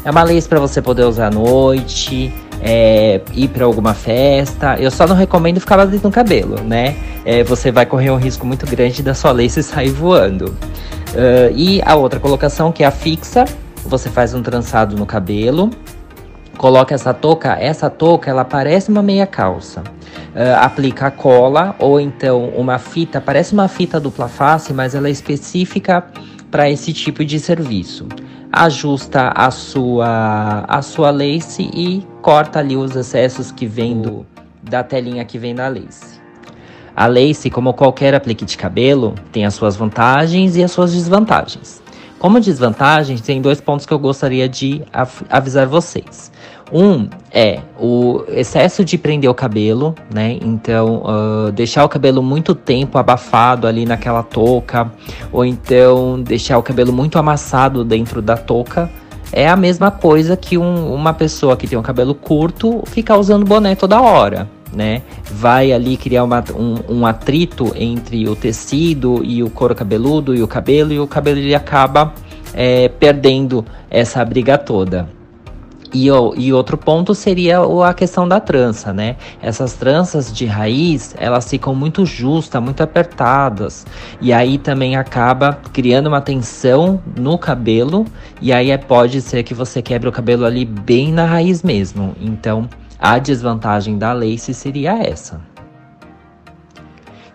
[0.03, 4.77] É uma lace para você poder usar à noite, é, ir para alguma festa.
[4.79, 6.95] Eu só não recomendo ficar dentro no cabelo, né?
[7.23, 10.55] É, você vai correr um risco muito grande da sua lace sair voando.
[11.09, 13.45] Uh, e a outra colocação, que é a fixa,
[13.85, 15.69] você faz um trançado no cabelo,
[16.57, 19.81] coloca essa touca, essa touca ela parece uma meia calça.
[19.81, 25.07] Uh, aplica a cola ou então uma fita, parece uma fita dupla face, mas ela
[25.07, 26.05] é específica
[26.51, 28.07] para esse tipo de serviço.
[28.51, 34.25] Ajusta a sua a sua lace e corta ali os excessos que vem do,
[34.61, 36.18] da telinha que vem da lace.
[36.99, 41.81] A lace, como qualquer aplique de cabelo, tem as suas vantagens e as suas desvantagens.
[42.19, 44.81] Como desvantagens, tem dois pontos que eu gostaria de
[45.29, 46.29] avisar vocês.
[46.73, 50.39] Um é o excesso de prender o cabelo, né?
[50.41, 54.91] Então, uh, deixar o cabelo muito tempo abafado ali naquela touca,
[55.31, 58.91] ou então deixar o cabelo muito amassado dentro da touca.
[59.31, 63.45] É a mesma coisa que um, uma pessoa que tem um cabelo curto ficar usando
[63.45, 65.01] boné toda hora né?
[65.31, 70.41] Vai ali criar uma, um, um, atrito entre o tecido e o couro cabeludo e
[70.41, 72.13] o cabelo, e o cabelo ele acaba
[72.53, 75.07] é, perdendo essa briga toda.
[75.93, 79.15] E, e, outro ponto seria a questão da trança, né?
[79.41, 83.87] Essas tranças de raiz, elas ficam muito justas, muito apertadas.
[84.21, 88.05] E aí também acaba criando uma tensão no cabelo.
[88.39, 92.15] E aí é, pode ser que você quebre o cabelo ali bem na raiz mesmo.
[92.21, 92.69] Então,
[92.99, 95.41] a desvantagem da lace seria essa.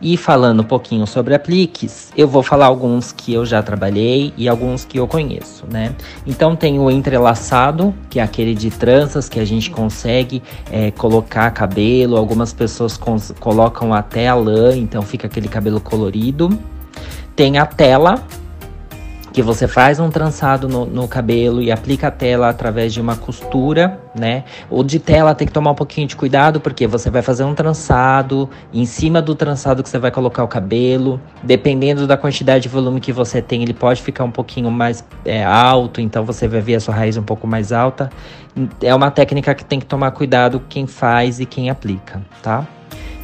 [0.01, 4.47] E falando um pouquinho sobre apliques, eu vou falar alguns que eu já trabalhei e
[4.47, 5.95] alguns que eu conheço, né?
[6.27, 11.51] Então tem o entrelaçado, que é aquele de tranças que a gente consegue é, colocar
[11.53, 12.19] cabelo.
[12.19, 13.01] Algumas pessoas
[13.41, 16.51] colocam até a lã, então fica aquele cabelo colorido.
[17.35, 18.23] Tem a tela,
[19.35, 23.17] que você faz um trançado no, no, cabelo e aplica a tela através de uma
[23.17, 24.45] costura, né?
[24.71, 27.53] O de tela tem que tomar um pouquinho de cuidado, porque você vai fazer um
[27.53, 32.69] trançado, em cima do trançado que você vai colocar o cabelo, dependendo da quantidade de
[32.69, 36.61] volume que você tem, ele pode ficar um pouquinho mais é, alto, então você vai
[36.61, 38.11] ver a sua raiz um pouco mais alta.
[38.81, 42.65] É uma técnica que tem que tomar cuidado quem faz e quem aplica, tá?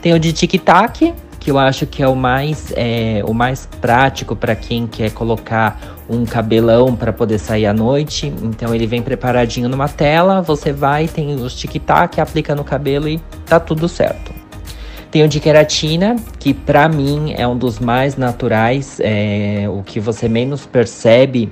[0.02, 4.36] Tem o de tic-tac, que eu acho que é o mais, é, o mais prático
[4.36, 8.32] para quem quer colocar um cabelão para poder sair à noite.
[8.42, 13.18] Então ele vem preparadinho numa tela, você vai, tem os tic-tac, aplica no cabelo e
[13.46, 14.38] tá tudo certo.
[15.10, 19.98] Tem o de queratina, que para mim é um dos mais naturais, é, o que
[19.98, 21.50] você menos percebe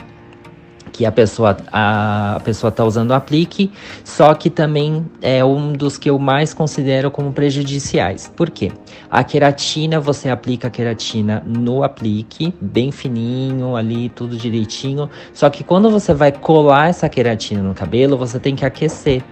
[0.98, 3.70] que a pessoa a, pessoa está usando o aplique,
[4.02, 8.28] só que também é um dos que eu mais considero como prejudiciais.
[8.34, 8.72] Por quê?
[9.08, 15.08] A queratina, você aplica a queratina no aplique, bem fininho ali, tudo direitinho.
[15.32, 19.22] Só que quando você vai colar essa queratina no cabelo, você tem que aquecer.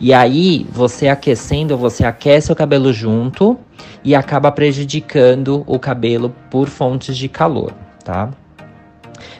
[0.00, 3.56] E aí, você aquecendo, você aquece o cabelo junto
[4.02, 7.72] e acaba prejudicando o cabelo por fontes de calor,
[8.04, 8.30] tá?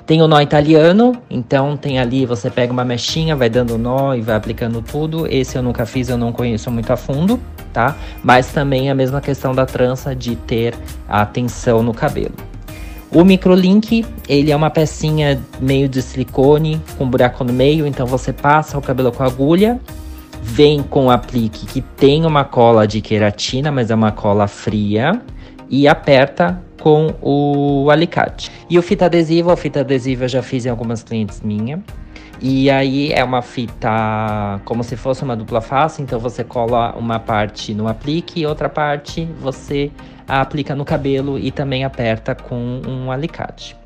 [0.06, 4.20] Tem o nó italiano, então tem ali, você pega uma mechinha, vai dando nó e
[4.20, 5.26] vai aplicando tudo.
[5.26, 7.40] Esse eu nunca fiz, eu não conheço muito a fundo,
[7.72, 7.96] tá?
[8.22, 10.74] Mas também a mesma questão da trança de ter
[11.08, 12.34] a tensão no cabelo.
[13.14, 18.32] O microlink, ele é uma pecinha meio de silicone com buraco no meio, então você
[18.32, 19.78] passa o cabelo com agulha,
[20.42, 25.20] vem com o aplique que tem uma cola de queratina, mas é uma cola fria,
[25.72, 28.52] e aperta com o alicate.
[28.68, 31.80] E o fita adesiva, o fita adesiva eu já fiz em algumas clientes minhas.
[32.42, 37.18] E aí é uma fita como se fosse uma dupla face, então você cola uma
[37.18, 39.90] parte no aplique e outra parte você
[40.28, 43.76] aplica no cabelo e também aperta com um alicate.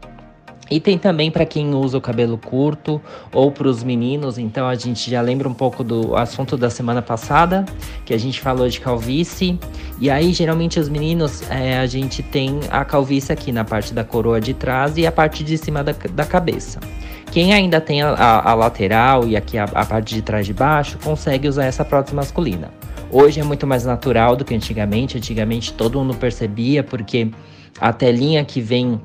[0.70, 3.00] E tem também para quem usa o cabelo curto
[3.32, 7.00] ou para os meninos, então a gente já lembra um pouco do assunto da semana
[7.00, 7.64] passada,
[8.04, 9.60] que a gente falou de calvície.
[10.00, 14.02] E aí, geralmente, os meninos, é, a gente tem a calvície aqui na parte da
[14.02, 16.80] coroa de trás e a parte de cima da, da cabeça.
[17.30, 20.52] Quem ainda tem a, a, a lateral e aqui a, a parte de trás de
[20.52, 22.72] baixo, consegue usar essa prótese masculina.
[23.10, 25.16] Hoje é muito mais natural do que antigamente.
[25.16, 27.30] Antigamente todo mundo percebia, porque
[27.80, 29.00] a telinha que vem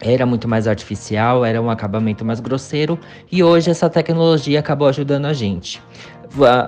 [0.00, 2.98] era muito mais artificial, era um acabamento mais grosseiro
[3.30, 5.82] e hoje essa tecnologia acabou ajudando a gente.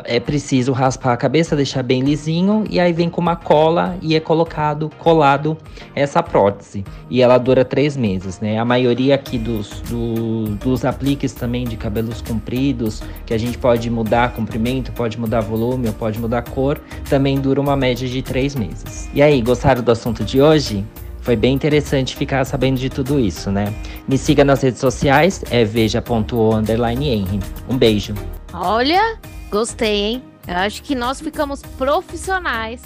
[0.04, 4.16] É preciso raspar a cabeça, deixar bem lisinho e aí vem com uma cola e
[4.16, 5.56] é colocado, colado
[5.94, 6.82] essa prótese.
[7.10, 8.58] E ela dura três meses, né?
[8.58, 13.90] A maioria aqui dos, do, dos apliques também de cabelos compridos, que a gente pode
[13.90, 19.10] mudar comprimento, pode mudar volume, pode mudar cor, também dura uma média de três meses.
[19.12, 20.84] E aí, gostaram do assunto de hoje?
[21.20, 23.72] Foi bem interessante ficar sabendo de tudo isso, né?
[24.08, 27.40] Me siga nas redes sociais, é veja.o_henry.
[27.68, 28.14] Um beijo.
[28.52, 29.18] Olha,
[29.50, 30.24] gostei, hein?
[30.48, 32.82] Eu acho que nós ficamos profissionais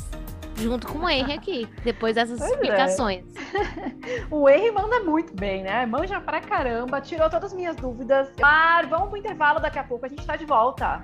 [0.56, 2.54] junto com o Henry aqui, depois dessas pois é.
[2.54, 3.24] explicações.
[3.34, 4.24] É.
[4.30, 5.84] o Henry manda muito bem, né?
[5.86, 8.28] Manja pra caramba, tirou todas as minhas dúvidas.
[8.40, 11.02] Mas vamos pro intervalo, daqui a pouco a gente tá de volta.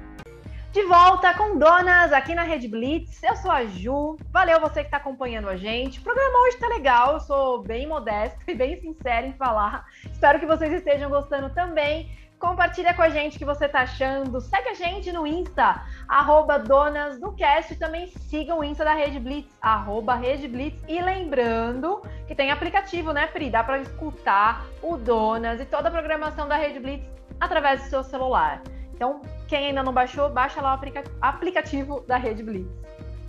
[0.73, 3.21] De volta com Donas aqui na Rede Blitz.
[3.25, 4.17] Eu sou a Ju.
[4.31, 5.99] Valeu você que está acompanhando a gente.
[5.99, 7.15] O programa hoje tá legal.
[7.15, 9.85] Eu sou bem modesta e bem sincera em falar.
[10.05, 12.17] Espero que vocês estejam gostando também.
[12.39, 14.41] Compartilha com a gente o que você tá achando.
[14.41, 17.73] Segue a gente no Insta, arroba Donas do Cast.
[17.73, 20.81] E também siga o Insta da Rede Blitz, arroba Rede Blitz.
[20.87, 23.51] E lembrando que tem aplicativo, né, Pri?
[23.51, 27.09] Dá para escutar o Donas e toda a programação da Rede Blitz
[27.41, 28.63] através do seu celular.
[29.01, 32.69] Então, quem ainda não baixou, baixa lá o aplicativo da Rede Blitz.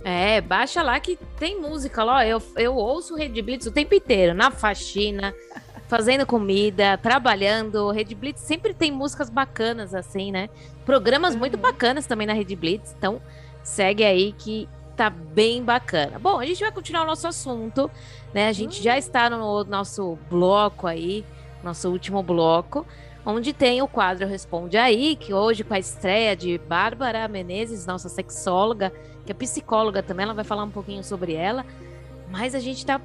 [0.04, 2.26] É, baixa lá que tem música lá.
[2.26, 5.32] Eu, eu ouço Rede Blitz o tempo inteiro, na faxina,
[5.88, 7.90] fazendo comida, trabalhando.
[7.90, 10.50] Rede Blitz sempre tem músicas bacanas, assim, né?
[10.84, 11.40] Programas uhum.
[11.40, 12.94] muito bacanas também na Rede Blitz.
[12.98, 13.18] Então,
[13.62, 16.18] segue aí que tá bem bacana.
[16.18, 17.90] Bom, a gente vai continuar o nosso assunto,
[18.34, 18.48] né?
[18.48, 18.84] A gente uhum.
[18.84, 21.24] já está no nosso bloco aí,
[21.64, 22.86] nosso último bloco
[23.24, 28.08] onde tem o quadro Responde Aí, que hoje com a estreia de Bárbara Menezes, nossa
[28.08, 28.92] sexóloga,
[29.24, 31.64] que é psicóloga também, ela vai falar um pouquinho sobre ela.
[32.30, 33.00] Mas a gente tá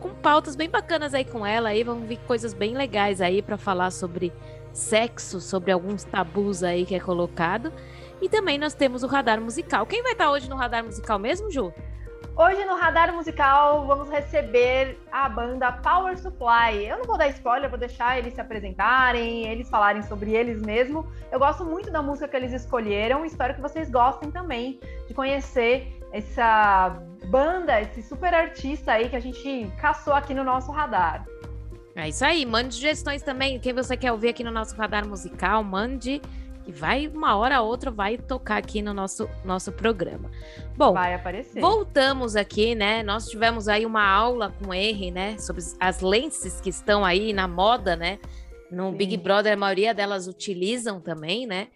[0.00, 3.56] com pautas bem bacanas aí com ela aí, vamos ver coisas bem legais aí para
[3.56, 4.32] falar sobre
[4.72, 7.72] sexo, sobre alguns tabus aí que é colocado.
[8.20, 9.86] E também nós temos o radar musical.
[9.86, 11.72] Quem vai estar tá hoje no radar musical mesmo, Ju?
[12.40, 16.86] Hoje no Radar Musical vamos receber a banda Power Supply.
[16.86, 21.04] Eu não vou dar spoiler, vou deixar eles se apresentarem, eles falarem sobre eles mesmo.
[21.32, 25.92] Eu gosto muito da música que eles escolheram, espero que vocês gostem também de conhecer
[26.12, 26.96] essa
[27.26, 31.26] banda, esse super artista aí que a gente caçou aqui no nosso radar.
[31.96, 33.58] É isso aí, mande sugestões também.
[33.58, 36.22] Quem você quer ouvir aqui no nosso radar musical, mande
[36.68, 40.30] e vai, uma hora ou outra, vai tocar aqui no nosso, nosso programa.
[40.76, 41.62] Bom, vai aparecer.
[41.62, 43.02] voltamos aqui, né?
[43.02, 45.38] Nós tivemos aí uma aula com R, né?
[45.38, 48.18] Sobre as lentes que estão aí na moda, né?
[48.70, 48.96] No Sim.
[48.98, 51.68] Big Brother, a maioria delas utilizam também, né?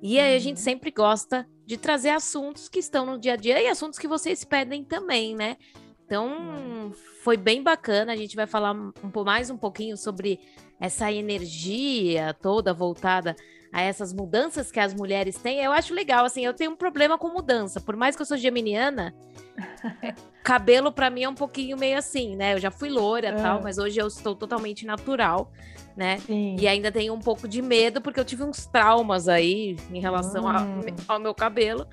[0.00, 0.64] E aí a gente uhum.
[0.64, 4.44] sempre gosta de trazer assuntos que estão no dia a dia e assuntos que vocês
[4.44, 5.58] pedem também, né?
[6.06, 6.92] Então, uhum.
[7.22, 8.14] foi bem bacana.
[8.14, 10.40] A gente vai falar um, mais um pouquinho sobre
[10.80, 13.36] essa energia toda voltada
[13.72, 16.24] a essas mudanças que as mulheres têm, eu acho legal.
[16.24, 17.80] Assim, eu tenho um problema com mudança.
[17.80, 19.14] Por mais que eu sou geminiana,
[20.42, 22.54] cabelo para mim é um pouquinho meio assim, né?
[22.54, 23.62] Eu já fui loura e tal, é.
[23.62, 25.52] mas hoje eu estou totalmente natural,
[25.96, 26.18] né?
[26.20, 26.56] Sim.
[26.58, 30.46] E ainda tenho um pouco de medo, porque eu tive uns traumas aí em relação
[30.46, 30.80] hum.
[31.06, 31.86] ao meu cabelo.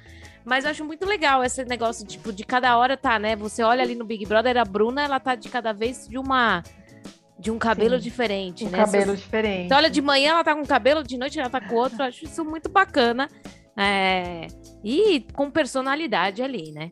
[0.46, 3.36] Mas eu acho muito legal esse negócio, tipo, de cada hora tá, né?
[3.36, 6.62] Você olha ali no Big Brother, a Bruna, ela tá de cada vez de uma
[7.38, 8.04] de um cabelo Sim.
[8.04, 8.78] diferente, um né?
[8.78, 9.66] cabelo diferente.
[9.66, 12.02] Então, olha, de manhã ela tá com um cabelo, de noite ela tá com outro.
[12.02, 13.30] Eu acho isso muito bacana.
[13.78, 14.48] É...
[14.84, 16.92] E com personalidade ali, né?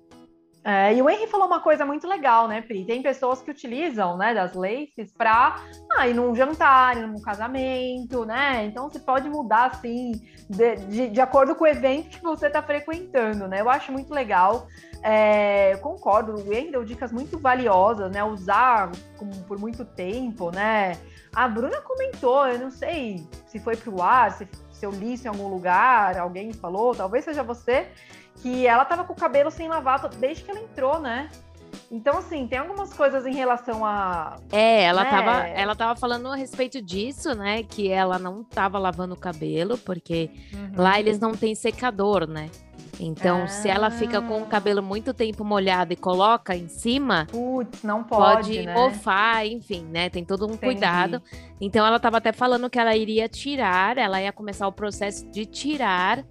[0.66, 2.86] É, e o Henry falou uma coisa muito legal, né, Pri?
[2.86, 5.58] Tem pessoas que utilizam, né, das laces para
[5.98, 8.64] ah, ir num jantar, ir num casamento, né?
[8.66, 10.14] Então você pode mudar assim,
[10.50, 13.60] de, de, de acordo com o evento que você está frequentando, né?
[13.60, 14.68] Eu acho muito legal.
[15.02, 18.24] É, concordo, o Henry deu dicas muito valiosas, né?
[18.24, 18.90] Usar
[19.46, 20.98] por muito tempo, né?
[21.36, 25.26] A Bruna comentou, eu não sei se foi pro ar, se, se eu li isso
[25.26, 27.88] em algum lugar, alguém falou, talvez seja você
[28.42, 31.30] que ela tava com o cabelo sem lavar desde que ela entrou, né?
[31.92, 34.38] Então, assim, tem algumas coisas em relação a.
[34.52, 35.10] É, ela, né?
[35.12, 37.62] tava, ela tava falando a respeito disso, né?
[37.62, 40.72] Que ela não tava lavando o cabelo, porque uhum.
[40.76, 42.50] lá eles não têm secador, né?
[43.00, 43.48] Então, ah.
[43.48, 48.04] se ela fica com o cabelo muito tempo molhado e coloca em cima, Putz, não
[48.04, 48.74] pode, pode né?
[48.74, 50.10] mofar, enfim, né?
[50.10, 50.66] Tem todo um Entendi.
[50.66, 51.22] cuidado.
[51.60, 55.46] Então, ela tava até falando que ela iria tirar, ela ia começar o processo de
[55.46, 56.24] tirar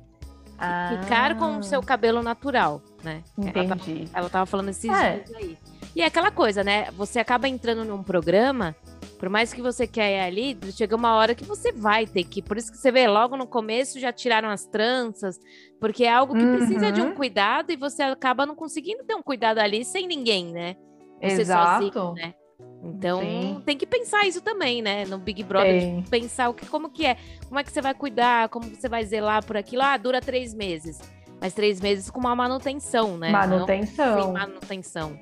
[0.63, 1.01] ah.
[1.03, 3.23] ficar com o seu cabelo natural, né?
[3.37, 4.09] Entendi.
[4.13, 5.19] Ela, ela tava falando esses é.
[5.19, 5.59] dias aí.
[5.95, 6.91] E é aquela coisa, né?
[6.93, 8.75] Você acaba entrando num programa,
[9.19, 12.41] por mais que você quer ir ali, chega uma hora que você vai ter que.
[12.41, 15.39] Por isso que você vê, logo no começo já tiraram as tranças,
[15.79, 16.57] porque é algo que uhum.
[16.57, 17.15] precisa de um uhum.
[17.15, 20.77] cuidado e você acaba não conseguindo ter um cuidado ali sem ninguém, né?
[21.21, 21.85] Você Exato.
[21.85, 22.35] Sozinho, né?
[22.83, 23.63] Então Sim.
[23.65, 25.05] tem que pensar isso também, né?
[25.05, 28.49] No Big Brother, pensar o que, como que é, como é que você vai cuidar,
[28.49, 29.83] como você vai zelar por aquilo.
[29.83, 31.01] Ah, dura três meses.
[31.41, 33.31] Mas três meses com uma manutenção, né?
[33.31, 34.17] Manutenção.
[34.17, 35.21] Não, sem manutenção.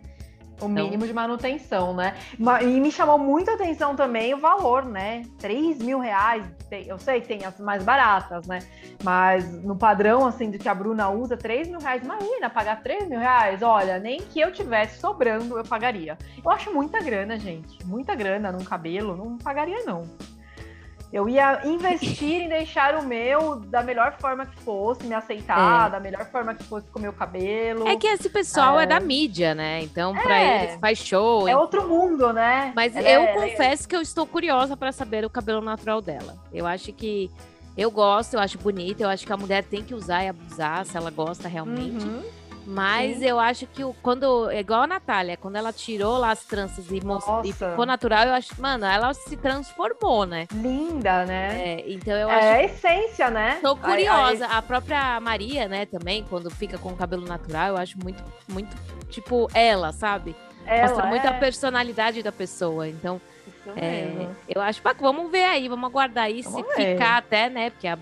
[0.60, 0.68] O então...
[0.68, 2.14] mínimo de manutenção, né?
[2.62, 5.22] E me chamou muita atenção também o valor, né?
[5.38, 6.44] 3 mil reais.
[6.86, 8.60] Eu sei que tem as mais baratas, né?
[9.02, 12.02] Mas no padrão, assim, do que a Bruna usa, 3 mil reais.
[12.02, 13.62] Imagina, pagar 3 mil reais.
[13.62, 16.16] Olha, nem que eu tivesse sobrando, eu pagaria.
[16.42, 17.84] Eu acho muita grana, gente.
[17.84, 19.16] Muita grana num cabelo.
[19.16, 20.08] Não pagaria, não.
[21.12, 25.90] Eu ia investir em deixar o meu da melhor forma que fosse, me aceitar, é.
[25.90, 27.88] da melhor forma que fosse com o meu cabelo.
[27.88, 29.82] É que esse pessoal é, é da mídia, né?
[29.82, 30.64] Então, é.
[30.64, 31.48] eles faz show.
[31.48, 32.72] É outro mundo, né?
[32.76, 36.36] Mas ela eu é- confesso que eu estou curiosa para saber o cabelo natural dela.
[36.52, 37.28] Eu acho que
[37.76, 40.86] eu gosto, eu acho bonito, eu acho que a mulher tem que usar e abusar
[40.86, 42.04] se ela gosta realmente.
[42.04, 42.22] Uhum.
[42.66, 43.26] Mas Sim.
[43.26, 44.50] eu acho que o, quando.
[44.50, 47.00] É igual a Natália, quando ela tirou lá as tranças e,
[47.44, 48.60] e ficou natural, eu acho.
[48.60, 50.46] Mano, ela se transformou, né?
[50.52, 51.62] Linda, né?
[51.62, 52.46] É, então eu é acho.
[52.46, 53.58] É a essência, né?
[53.62, 54.46] Tô curiosa.
[54.46, 54.58] Ai.
[54.58, 58.76] A própria Maria, né, também, quando fica com o cabelo natural, eu acho muito, muito,
[59.08, 60.36] tipo, ela, sabe?
[60.66, 61.28] Ela, Mostra muito é...
[61.28, 62.88] a personalidade da pessoa.
[62.88, 63.20] Então.
[63.76, 66.94] É, eu acho que vamos ver aí, vamos aguardar aí vamos se ver.
[66.94, 67.70] ficar até, né?
[67.70, 67.98] Porque a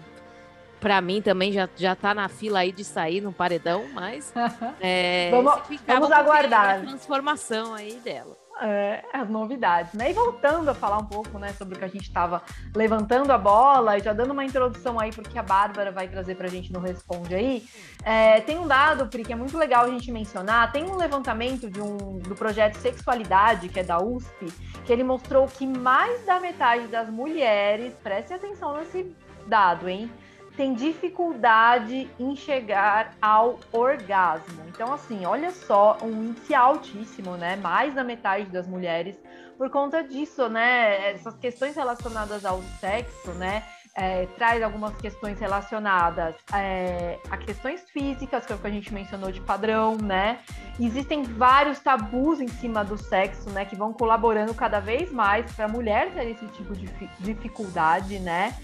[0.81, 4.33] para mim também já, já tá na fila aí de sair no paredão, mas
[4.81, 5.55] é, vamos,
[5.87, 8.37] vamos aguardar a transformação aí dela.
[8.61, 10.11] É, as novidades, né?
[10.11, 12.43] E voltando a falar um pouco, né, sobre o que a gente estava
[12.74, 16.49] levantando a bola e já dando uma introdução aí porque a Bárbara vai trazer para
[16.49, 17.64] a gente no Responde aí,
[18.03, 21.70] é, tem um dado, Pri, que é muito legal a gente mencionar, tem um levantamento
[21.70, 24.53] de um, do projeto Sexualidade, que é da USP,
[24.85, 29.14] que ele mostrou que mais da metade das mulheres, preste atenção nesse
[29.47, 30.11] dado, hein?
[30.59, 34.65] Tem dificuldade em chegar ao orgasmo.
[34.67, 37.55] Então, assim, olha só, um índice altíssimo, né?
[37.55, 39.17] Mais da metade das mulheres,
[39.57, 41.13] por conta disso, né?
[41.13, 43.63] Essas questões relacionadas ao sexo, né?
[43.95, 48.93] É, traz algumas questões relacionadas é, a questões físicas, que é o que a gente
[48.93, 50.41] mencionou de padrão, né?
[50.81, 53.65] Existem vários tabus em cima do sexo, né?
[53.65, 56.89] Que vão colaborando cada vez mais para a mulher ter esse tipo de
[57.21, 58.57] dificuldade, né?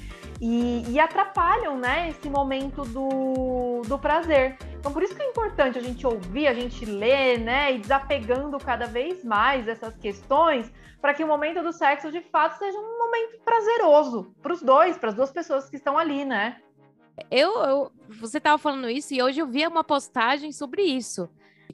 [0.46, 4.58] E, e, atrapalham, né, esse momento do, do prazer.
[4.78, 8.58] Então, por isso que é importante a gente ouvir, a gente ler, né, e desapegando
[8.58, 10.70] cada vez mais essas questões,
[11.00, 14.98] para que o momento do sexo, de fato, seja um momento prazeroso para os dois,
[14.98, 16.60] para as duas pessoas que estão ali, né?
[17.30, 21.26] Eu, eu você estava falando isso e hoje eu vi uma postagem sobre isso.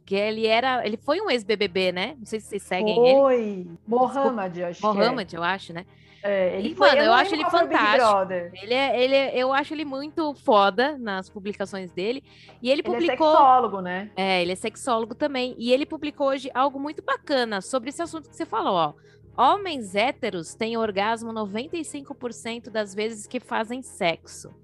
[0.06, 0.86] Que ele era.
[0.86, 2.14] Ele foi um ex-BBB, né?
[2.18, 3.08] Não sei se vocês seguem foi.
[3.08, 3.20] ele.
[3.20, 3.66] Foi.
[3.86, 5.38] Mohamed, acho Mohamed, que é.
[5.38, 5.86] eu acho, né?
[6.22, 8.32] É, ele e, foi, mano, eu, eu acho ele fantástico.
[8.62, 12.22] Ele é, ele é, eu acho ele muito foda nas publicações dele.
[12.60, 13.04] E ele publicou.
[13.04, 14.10] Ele é sexólogo, né?
[14.16, 15.54] É, ele é sexólogo também.
[15.58, 18.94] E ele publicou hoje algo muito bacana sobre esse assunto que você falou, ó.
[19.36, 24.54] Homens héteros têm orgasmo 95% das vezes que fazem sexo.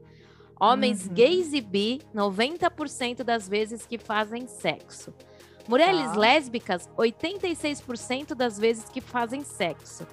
[0.59, 1.15] Homens uhum.
[1.15, 5.15] gays e bi, 90% das vezes que fazem sexo.
[5.69, 6.19] Mulheres tá.
[6.19, 10.07] lésbicas, 86% das vezes que fazem sexo.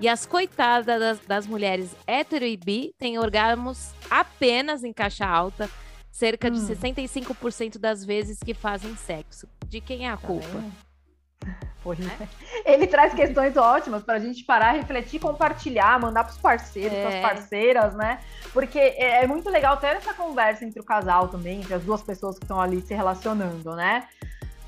[0.00, 5.68] E as coitadas das, das mulheres hétero e bi têm orgasmos apenas em caixa alta,
[6.10, 6.52] cerca hum.
[6.52, 9.48] de 65% das vezes que fazem sexo.
[9.66, 10.64] De quem é a tá culpa?
[11.82, 12.28] Pois é.
[12.64, 17.02] Ele traz questões ótimas para a gente parar, refletir, compartilhar, mandar para os parceiros, é.
[17.02, 18.20] para as parceiras, né?
[18.52, 22.02] Porque é, é muito legal ter essa conversa entre o casal também, entre as duas
[22.02, 24.08] pessoas que estão ali se relacionando, né?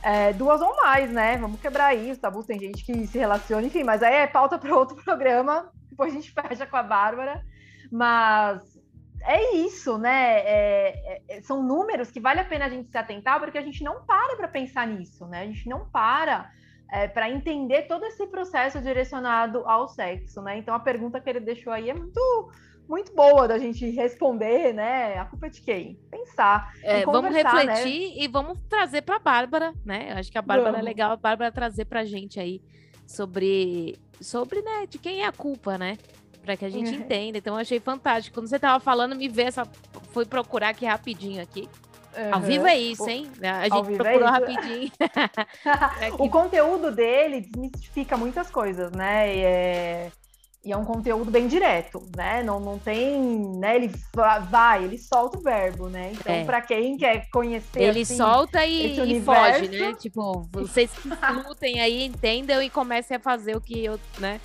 [0.03, 1.36] É, duas ou mais, né?
[1.36, 4.74] Vamos quebrar isso, tabus, tem gente que se relaciona, enfim, mas aí é pauta para
[4.74, 7.44] outro programa, depois a gente fecha com a Bárbara.
[7.90, 8.62] Mas
[9.22, 10.38] é isso, né?
[10.40, 13.82] É, é, são números que vale a pena a gente se atentar, porque a gente
[13.82, 15.42] não para para pensar nisso, né?
[15.42, 16.51] A gente não para
[16.92, 20.59] é, para entender todo esse processo direcionado ao sexo, né?
[20.59, 22.51] Então a pergunta que ele deixou aí é muito
[22.89, 25.18] muito boa da gente responder, né?
[25.18, 25.99] A culpa é de quem?
[26.11, 26.72] Pensar.
[26.83, 27.43] É, vamos né?
[27.43, 28.24] refletir né?
[28.24, 30.12] e vamos trazer para a Bárbara, né?
[30.12, 30.87] Eu acho que a Bárbara é vamos.
[30.87, 32.61] é legal a Bárbara trazer para a gente aí
[33.07, 35.99] sobre, sobre, né, de quem é a culpa, né?
[36.43, 37.01] Para que a gente uhum.
[37.01, 37.39] entenda.
[37.39, 38.35] Então eu achei fantástico.
[38.35, 39.64] Quando você tava falando, me vê essa.
[40.12, 41.68] Fui procurar aqui rapidinho aqui.
[42.16, 42.35] Uhum.
[42.35, 43.31] Ao vivo é isso, hein?
[43.43, 44.91] A gente é procurou é rapidinho.
[46.18, 49.37] o conteúdo dele desmistifica muitas coisas, né?
[49.37, 50.12] E é
[50.62, 52.42] e é um conteúdo bem direto, né?
[52.42, 53.18] Não, não tem,
[53.58, 53.76] né?
[53.76, 53.90] Ele
[54.50, 56.12] vai, ele solta o verbo, né?
[56.12, 56.44] Então, é.
[56.44, 59.94] para quem quer conhecer, ele assim, solta e, e foge, né?
[59.94, 61.08] Tipo, vocês que
[61.48, 64.38] lutem aí, entendam e comecem a fazer o que eu, né?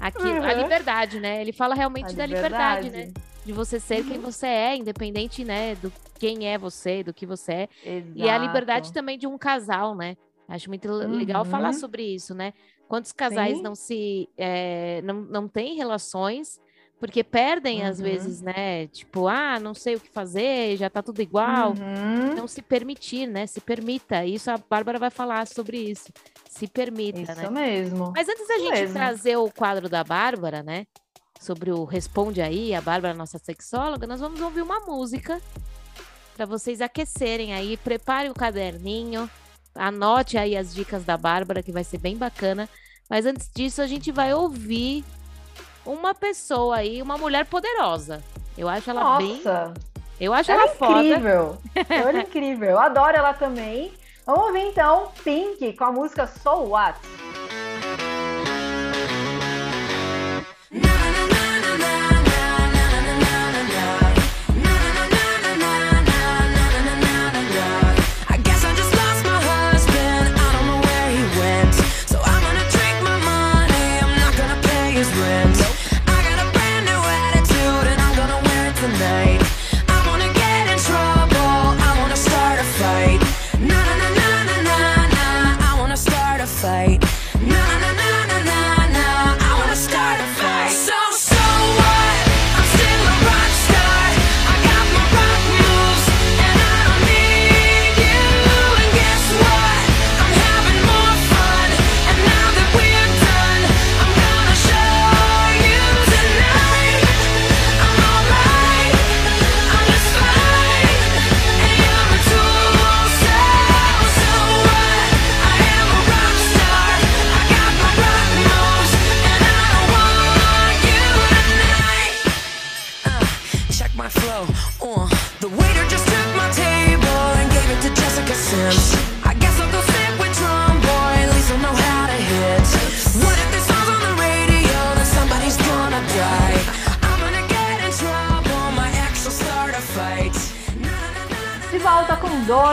[0.00, 0.42] Aqui, uhum.
[0.42, 1.40] a liberdade, né?
[1.40, 3.22] Ele fala realmente a da liberdade, liberdade, né?
[3.44, 5.76] De você ser quem você é, independente, né?
[5.76, 7.68] Do quem é você, do que você é.
[7.84, 8.12] Exato.
[8.16, 10.16] E a liberdade também de um casal, né?
[10.48, 11.16] Acho muito uhum.
[11.16, 11.72] legal falar uhum.
[11.72, 12.52] sobre isso, né?
[12.92, 13.62] Quantos casais Sim.
[13.62, 16.60] não se é, não, não têm relações
[17.00, 17.88] porque perdem uhum.
[17.88, 18.86] às vezes, né?
[18.88, 21.70] Tipo, ah, não sei o que fazer, já tá tudo igual.
[21.70, 22.34] Uhum.
[22.36, 23.46] Não se permitir, né?
[23.46, 24.26] Se permita.
[24.26, 26.12] Isso a Bárbara vai falar sobre isso.
[26.50, 27.42] Se permita, isso né?
[27.44, 28.12] Isso mesmo.
[28.14, 28.92] Mas antes da gente mesmo.
[28.92, 30.86] trazer o quadro da Bárbara, né?
[31.40, 35.40] Sobre o Responde aí, a Bárbara, nossa sexóloga, nós vamos ouvir uma música
[36.36, 37.78] para vocês aquecerem aí.
[37.78, 39.30] Prepare o caderninho,
[39.74, 42.68] anote aí as dicas da Bárbara, que vai ser bem bacana.
[43.12, 45.04] Mas antes disso, a gente vai ouvir
[45.84, 48.24] uma pessoa aí, uma mulher poderosa.
[48.56, 49.18] Eu acho ela Nossa.
[49.18, 49.42] bem.
[50.18, 51.04] Eu acho ela, ela foda.
[51.04, 51.58] incrível.
[51.90, 52.70] ela é incrível.
[52.70, 53.92] Eu adoro ela também.
[54.24, 56.98] Vamos ouvir então Pink com a música So What.
[60.74, 61.01] I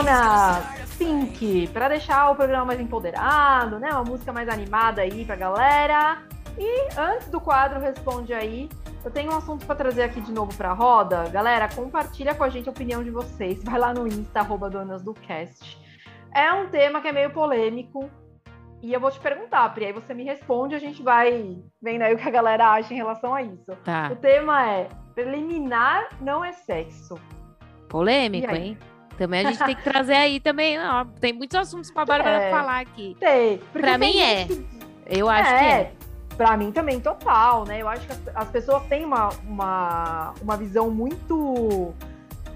[0.00, 0.62] Dona
[0.96, 3.90] Pink, para deixar o programa mais empoderado, né?
[3.90, 6.22] Uma música mais animada aí pra galera.
[6.58, 8.70] E antes do quadro Responde Aí,
[9.04, 11.28] eu tenho um assunto para trazer aqui de novo pra roda.
[11.28, 13.62] Galera, compartilha com a gente a opinião de vocês.
[13.62, 15.78] Vai lá no Insta, arroba Donas do Cast.
[16.34, 18.10] É um tema que é meio polêmico.
[18.82, 22.14] E eu vou te perguntar, Pri, aí você me responde, a gente vai vendo aí
[22.14, 23.76] o que a galera acha em relação a isso.
[23.84, 24.08] Tá.
[24.10, 27.20] O tema é preliminar não é sexo.
[27.86, 28.78] Polêmico, hein?
[29.20, 30.78] Também a gente tem que trazer aí também.
[30.82, 32.50] Ó, tem muitos assuntos para a Bárbara É.
[32.50, 33.14] falar aqui.
[33.20, 33.58] Tem.
[33.70, 34.46] Pra mim é.
[34.46, 34.66] gente
[35.04, 35.92] Eu acho que é.
[36.38, 37.82] Pra mim também, total, né?
[37.82, 41.92] Eu acho que as, as pessoas têm uma, uma, uma visão muito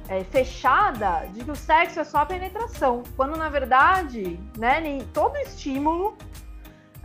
[0.08, 3.02] é, fechada de que o sexo é só a penetração.
[3.14, 6.16] Quando, na verdade, né, nem- todo estímulo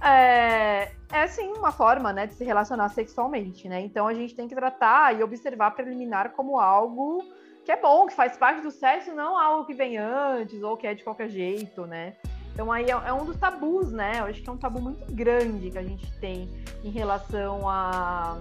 [0.01, 3.82] é, é sim uma forma né, de se relacionar sexualmente, né?
[3.82, 7.26] Então a gente tem que tratar e observar preliminar como algo
[7.70, 10.88] que é bom, que faz parte do sexo, não algo que vem antes ou que
[10.88, 12.15] é de qualquer jeito, né?
[12.51, 14.13] Então aí é, é um dos tabus, né?
[14.17, 16.49] Eu acho que é um tabu muito grande que a gente tem
[16.84, 18.39] em relação a,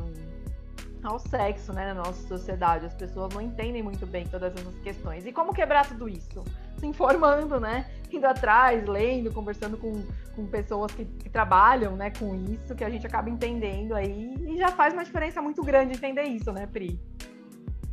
[1.05, 2.87] ao sexo, né, na nossa sociedade.
[2.87, 5.27] As pessoas não entendem muito bem todas essas questões.
[5.27, 6.43] E como quebrar tudo isso?
[6.79, 7.85] Se informando, né?
[8.11, 12.89] Indo atrás, lendo, conversando com, com pessoas que, que trabalham né, com isso, que a
[12.89, 14.35] gente acaba entendendo aí.
[14.49, 16.99] E já faz uma diferença muito grande entender isso, né, Pri?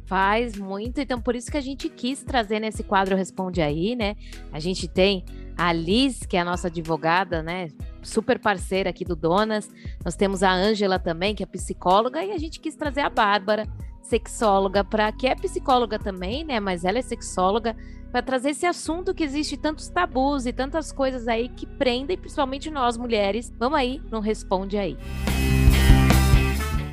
[0.05, 4.15] Faz muito, então por isso que a gente quis trazer nesse quadro Responde Aí, né?
[4.51, 5.25] A gente tem
[5.57, 7.69] a Liz, que é a nossa advogada, né?
[8.03, 9.69] Super parceira aqui do Donas.
[10.03, 13.67] Nós temos a Ângela também, que é psicóloga, e a gente quis trazer a Bárbara,
[14.01, 16.59] sexóloga, para que é psicóloga também, né?
[16.59, 17.75] Mas ela é sexóloga,
[18.11, 22.69] para trazer esse assunto que existe tantos tabus e tantas coisas aí que prendem, principalmente
[22.69, 23.51] nós mulheres.
[23.57, 24.95] Vamos aí, não responde aí.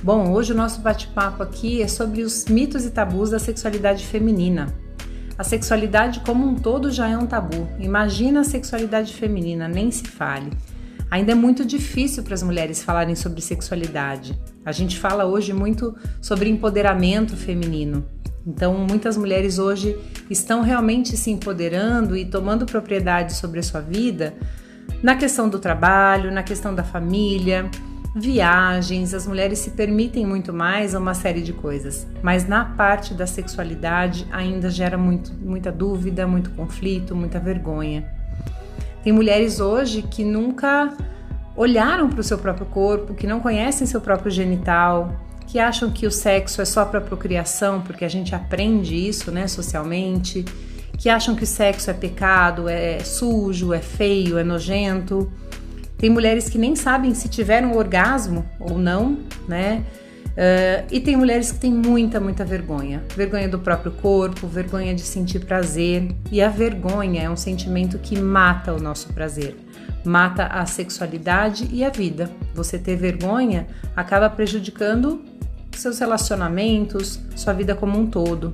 [0.03, 4.71] Bom, hoje o nosso bate-papo aqui é sobre os mitos e tabus da sexualidade feminina.
[5.39, 7.69] A sexualidade como um todo já é um tabu.
[7.79, 10.51] Imagina a sexualidade feminina, nem se fale.
[11.09, 14.37] Ainda é muito difícil para as mulheres falarem sobre sexualidade.
[14.65, 18.05] A gente fala hoje muito sobre empoderamento feminino.
[18.45, 19.97] Então, muitas mulheres hoje
[20.29, 24.33] estão realmente se empoderando e tomando propriedade sobre a sua vida
[25.01, 27.71] na questão do trabalho, na questão da família,
[28.15, 33.13] viagens, as mulheres se permitem muito mais a uma série de coisas, mas na parte
[33.13, 38.09] da sexualidade ainda gera muito, muita dúvida, muito conflito, muita vergonha.
[39.03, 40.93] Tem mulheres hoje que nunca
[41.55, 45.13] olharam para o seu próprio corpo, que não conhecem seu próprio genital,
[45.45, 49.47] que acham que o sexo é só para procriação, porque a gente aprende isso, né,
[49.47, 50.45] socialmente,
[50.97, 55.31] que acham que o sexo é pecado, é sujo, é feio, é nojento.
[55.99, 59.83] Tem mulheres que nem sabem se tiveram orgasmo ou não, né?
[60.29, 63.03] Uh, e tem mulheres que têm muita, muita vergonha.
[63.13, 66.07] Vergonha do próprio corpo, vergonha de sentir prazer.
[66.31, 69.57] E a vergonha é um sentimento que mata o nosso prazer,
[70.05, 72.31] mata a sexualidade e a vida.
[72.55, 75.21] Você ter vergonha acaba prejudicando
[75.73, 78.53] seus relacionamentos, sua vida como um todo.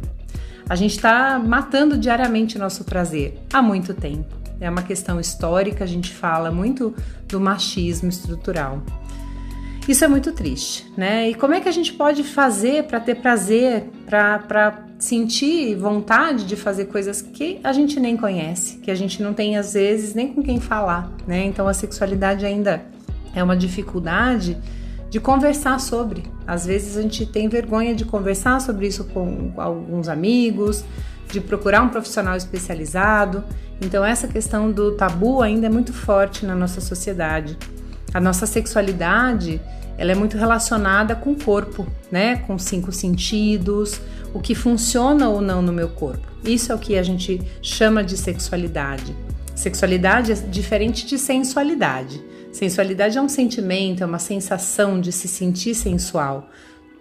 [0.68, 4.36] A gente está matando diariamente nosso prazer há muito tempo.
[4.60, 6.96] É uma questão histórica, a gente fala muito
[7.36, 8.82] do machismo estrutural.
[9.90, 11.30] Isso é muito triste, né?
[11.30, 16.56] E como é que a gente pode fazer para ter prazer, para sentir vontade de
[16.56, 20.34] fazer coisas que a gente nem conhece, que a gente não tem às vezes nem
[20.34, 21.44] com quem falar, né?
[21.44, 22.86] Então a sexualidade ainda
[23.36, 24.58] é uma dificuldade
[25.10, 26.24] de conversar sobre.
[26.48, 30.86] Às vezes a gente tem vergonha de conversar sobre isso com alguns amigos,
[31.36, 33.44] de procurar um profissional especializado.
[33.82, 37.58] Então essa questão do tabu ainda é muito forte na nossa sociedade.
[38.14, 39.60] A nossa sexualidade,
[39.98, 42.38] ela é muito relacionada com o corpo, né?
[42.38, 44.00] Com cinco sentidos,
[44.34, 46.26] o que funciona ou não no meu corpo.
[46.46, 49.14] Isso é o que a gente chama de sexualidade.
[49.54, 52.24] Sexualidade é diferente de sensualidade.
[52.54, 56.50] Sensualidade é um sentimento, é uma sensação de se sentir sensual.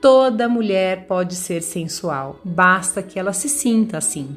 [0.05, 4.36] Toda mulher pode ser sensual, basta que ela se sinta assim.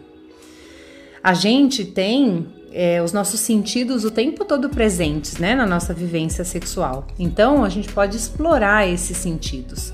[1.22, 6.46] A gente tem é, os nossos sentidos o tempo todo presentes né, na nossa vivência
[6.46, 7.06] sexual.
[7.20, 9.92] Então a gente pode explorar esses sentidos.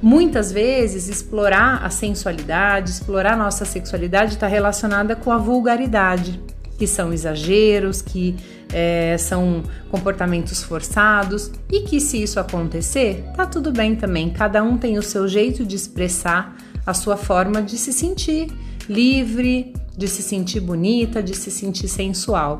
[0.00, 6.40] Muitas vezes, explorar a sensualidade, explorar nossa sexualidade está relacionada com a vulgaridade.
[6.78, 8.34] que são exageros, que
[8.72, 14.30] é, são comportamentos forçados e que se isso acontecer, tá tudo bem também.
[14.30, 16.56] Cada um tem o seu jeito de expressar
[16.86, 18.50] a sua forma de se sentir
[18.88, 22.56] livre, de se sentir bonita, de se sentir sensual.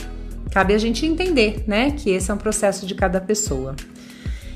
[0.50, 3.74] Cabe a gente entender, né, que esse é um processo de cada pessoa.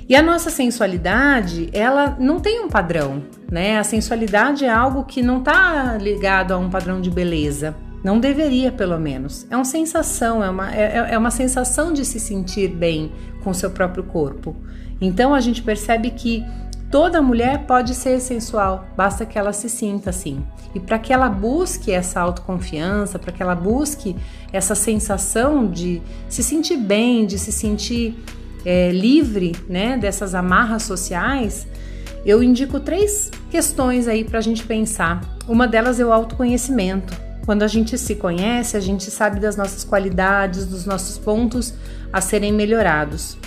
[0.08, 3.76] E a nossa sensualidade, ela não tem um padrão, né?
[3.76, 7.74] A sensualidade é algo que não está ligado a um padrão de beleza.
[8.06, 9.48] Não deveria, pelo menos.
[9.50, 13.10] É uma sensação, é uma, é, é uma sensação de se sentir bem
[13.42, 14.54] com seu próprio corpo.
[15.00, 16.44] Então a gente percebe que
[16.88, 20.46] toda mulher pode ser sensual, basta que ela se sinta assim.
[20.72, 24.14] E para que ela busque essa autoconfiança, para que ela busque
[24.52, 28.22] essa sensação de se sentir bem, de se sentir
[28.64, 31.66] é, livre né, dessas amarras sociais,
[32.24, 35.22] eu indico três questões aí para a gente pensar.
[35.48, 37.25] Uma delas é o autoconhecimento.
[37.46, 41.72] Quando a gente se conhece, a gente sabe das nossas qualidades, dos nossos pontos
[42.12, 43.38] a serem melhorados.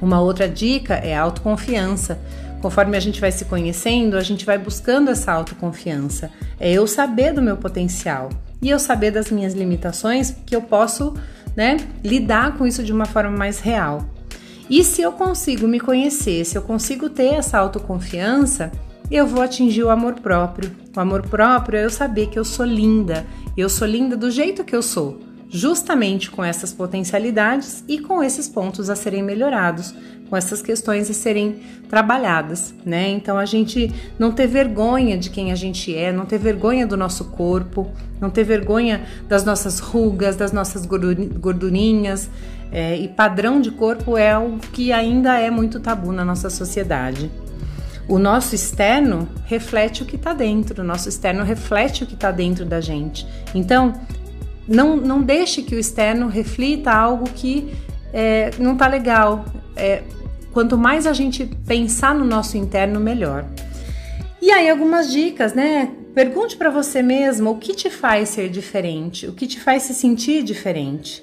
[0.00, 2.16] Uma outra dica é a autoconfiança.
[2.62, 6.30] Conforme a gente vai se conhecendo, a gente vai buscando essa autoconfiança.
[6.60, 8.28] É eu saber do meu potencial
[8.62, 11.12] e eu saber das minhas limitações que eu posso
[11.56, 14.04] né, lidar com isso de uma forma mais real.
[14.70, 18.70] E se eu consigo me conhecer, se eu consigo ter essa autoconfiança,
[19.10, 20.70] eu vou atingir o amor próprio.
[20.94, 24.64] O amor próprio é eu saber que eu sou linda, eu sou linda do jeito
[24.64, 29.94] que eu sou, justamente com essas potencialidades e com esses pontos a serem melhorados,
[30.28, 33.08] com essas questões a serem trabalhadas, né?
[33.08, 36.96] Então a gente não ter vergonha de quem a gente é, não ter vergonha do
[36.96, 37.90] nosso corpo,
[38.20, 42.28] não ter vergonha das nossas rugas, das nossas gordurinhas,
[42.70, 47.30] é, e padrão de corpo é algo que ainda é muito tabu na nossa sociedade.
[48.08, 52.30] O nosso externo reflete o que está dentro, o nosso externo reflete o que está
[52.30, 53.26] dentro da gente.
[53.54, 53.92] Então,
[54.66, 57.70] não, não deixe que o externo reflita algo que
[58.12, 59.44] é, não está legal.
[59.76, 60.02] É,
[60.52, 63.44] quanto mais a gente pensar no nosso interno, melhor.
[64.40, 65.92] E aí, algumas dicas, né?
[66.14, 69.94] Pergunte para você mesmo o que te faz ser diferente, o que te faz se
[69.94, 71.22] sentir diferente.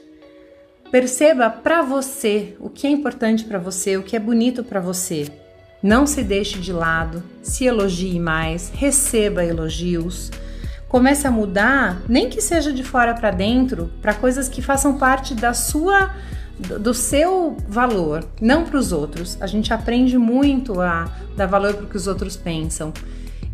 [0.91, 5.25] Perceba para você o que é importante para você, o que é bonito para você.
[5.85, 10.31] Não se deixe de lado, se elogie mais, receba elogios.
[10.89, 15.35] Comece a mudar, nem que seja de fora para dentro, para coisas que façam parte
[15.35, 16.09] da sua
[16.81, 19.37] do seu valor, não para os outros.
[19.39, 21.07] A gente aprende muito a
[21.37, 22.91] dar valor para o que os outros pensam.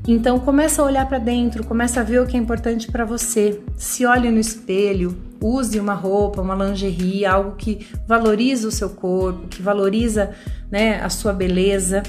[0.07, 3.61] Então começa a olhar para dentro, começa a ver o que é importante para você.
[3.75, 9.47] Se olhe no espelho, use uma roupa, uma lingerie, algo que valoriza o seu corpo,
[9.47, 10.31] que valoriza,
[10.71, 12.01] né, a sua beleza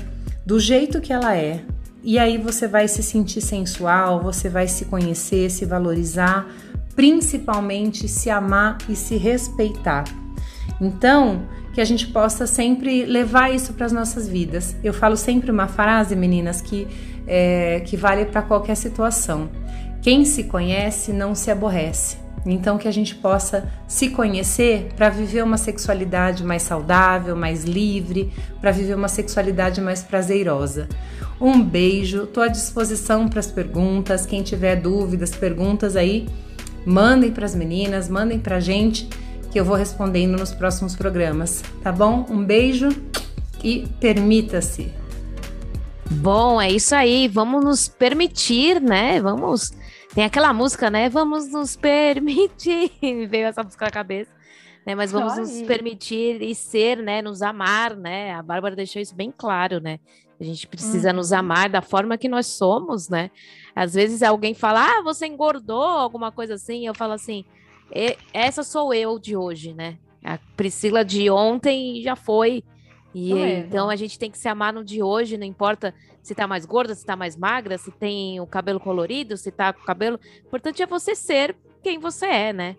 [0.47, 1.61] do jeito que ela é.
[2.05, 6.47] E aí você vai se sentir sensual, você vai se conhecer, se valorizar,
[6.97, 10.05] principalmente se amar e se respeitar.
[10.81, 14.77] Então, que a gente possa sempre levar isso para as nossas vidas.
[14.83, 16.87] Eu falo sempre uma frase, meninas, que,
[17.27, 19.49] é, que vale para qualquer situação.
[20.03, 22.22] Quem se conhece não se aborrece.
[22.45, 28.33] Então, que a gente possa se conhecer para viver uma sexualidade mais saudável, mais livre,
[28.61, 30.89] para viver uma sexualidade mais prazerosa.
[31.41, 34.27] Um beijo, estou à disposição para as perguntas.
[34.27, 36.29] Quem tiver dúvidas, perguntas aí,
[36.85, 39.09] mandem para as meninas, mandem para a gente
[39.51, 42.27] que eu vou respondendo nos próximos programas, tá bom?
[42.31, 42.89] Um beijo
[43.63, 44.91] e permita-se.
[46.11, 47.29] Bom, é isso aí.
[47.29, 49.21] Vamos nos permitir, né?
[49.21, 49.73] Vamos.
[50.15, 51.09] Tem aquela música, né?
[51.09, 52.93] Vamos nos permitir.
[53.03, 54.31] Me veio essa música na cabeça.
[54.85, 54.95] Né?
[54.95, 57.23] Mas vamos nos permitir e ser, né?
[57.23, 58.35] Nos amar, né?
[58.35, 59.99] A Bárbara deixou isso bem claro, né?
[60.39, 61.17] A gente precisa uhum.
[61.17, 63.31] nos amar da forma que nós somos, né?
[63.75, 66.87] Às vezes alguém fala, ah, você engordou, alguma coisa assim.
[66.87, 67.45] Eu falo assim,
[68.35, 69.97] essa sou eu de hoje, né?
[70.23, 72.63] A Priscila de ontem já foi.
[73.15, 76.47] E então a gente tem que se amar no de hoje, não importa se tá
[76.47, 79.85] mais gorda, se tá mais magra, se tem o cabelo colorido, se tá com o
[79.85, 80.19] cabelo.
[80.45, 82.77] O importante é você ser quem você é, né?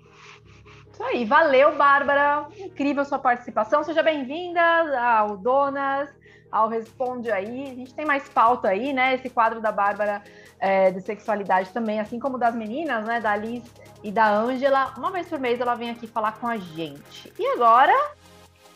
[0.91, 2.47] Isso aí, valeu, Bárbara.
[2.57, 3.83] Incrível sua participação.
[3.83, 4.61] Seja bem-vinda
[4.97, 6.07] ao Donas,
[6.51, 7.63] ao Responde aí.
[7.63, 9.15] A gente tem mais pauta aí, né?
[9.15, 10.21] Esse quadro da Bárbara
[10.59, 13.19] é, de sexualidade também, assim como das meninas, né?
[13.19, 13.63] Da Liz
[14.03, 14.93] e da Ângela.
[14.95, 17.33] Uma vez por mês ela vem aqui falar com a gente.
[17.37, 17.93] E agora,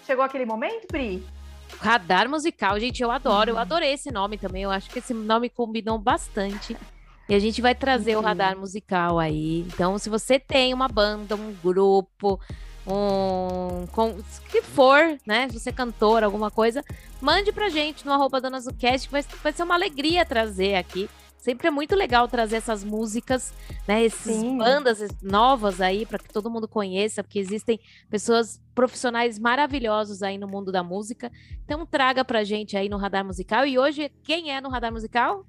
[0.03, 1.23] chegou aquele momento, Pri?
[1.79, 4.63] Radar musical, gente, eu adoro, eu adorei esse nome também.
[4.63, 6.75] Eu acho que esse nome combinou bastante.
[7.29, 9.59] E a gente vai trazer o radar musical aí.
[9.67, 12.39] Então, se você tem uma banda, um grupo,
[12.85, 13.85] um.
[13.87, 14.17] Com,
[14.49, 15.49] que for, né?
[15.49, 16.83] Se você é cantor, alguma coisa,
[17.19, 21.71] mande pra gente no arroba que vai, vai ser uma alegria trazer aqui sempre é
[21.71, 23.53] muito legal trazer essas músicas,
[23.87, 24.05] né?
[24.05, 24.57] Essas Sim.
[24.57, 27.79] bandas novas aí para que todo mundo conheça, porque existem
[28.09, 31.31] pessoas profissionais maravilhosos aí no mundo da música.
[31.63, 33.65] Então traga pra gente aí no Radar Musical.
[33.65, 35.45] E hoje, quem é no Radar Musical?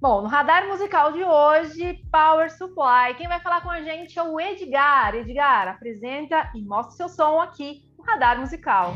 [0.00, 3.14] Bom, no radar musical de hoje, Power Supply.
[3.18, 5.14] Quem vai falar com a gente é o Edgar.
[5.14, 8.94] Edgar, apresenta e mostra seu som aqui no Radar Musical.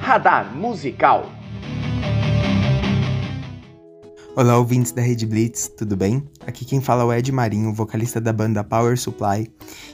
[0.00, 1.39] Radar Musical.
[4.36, 6.22] Olá, ouvintes da Rede Blitz, tudo bem?
[6.46, 9.50] Aqui quem fala é o Ed Marinho, vocalista da banda Power Supply.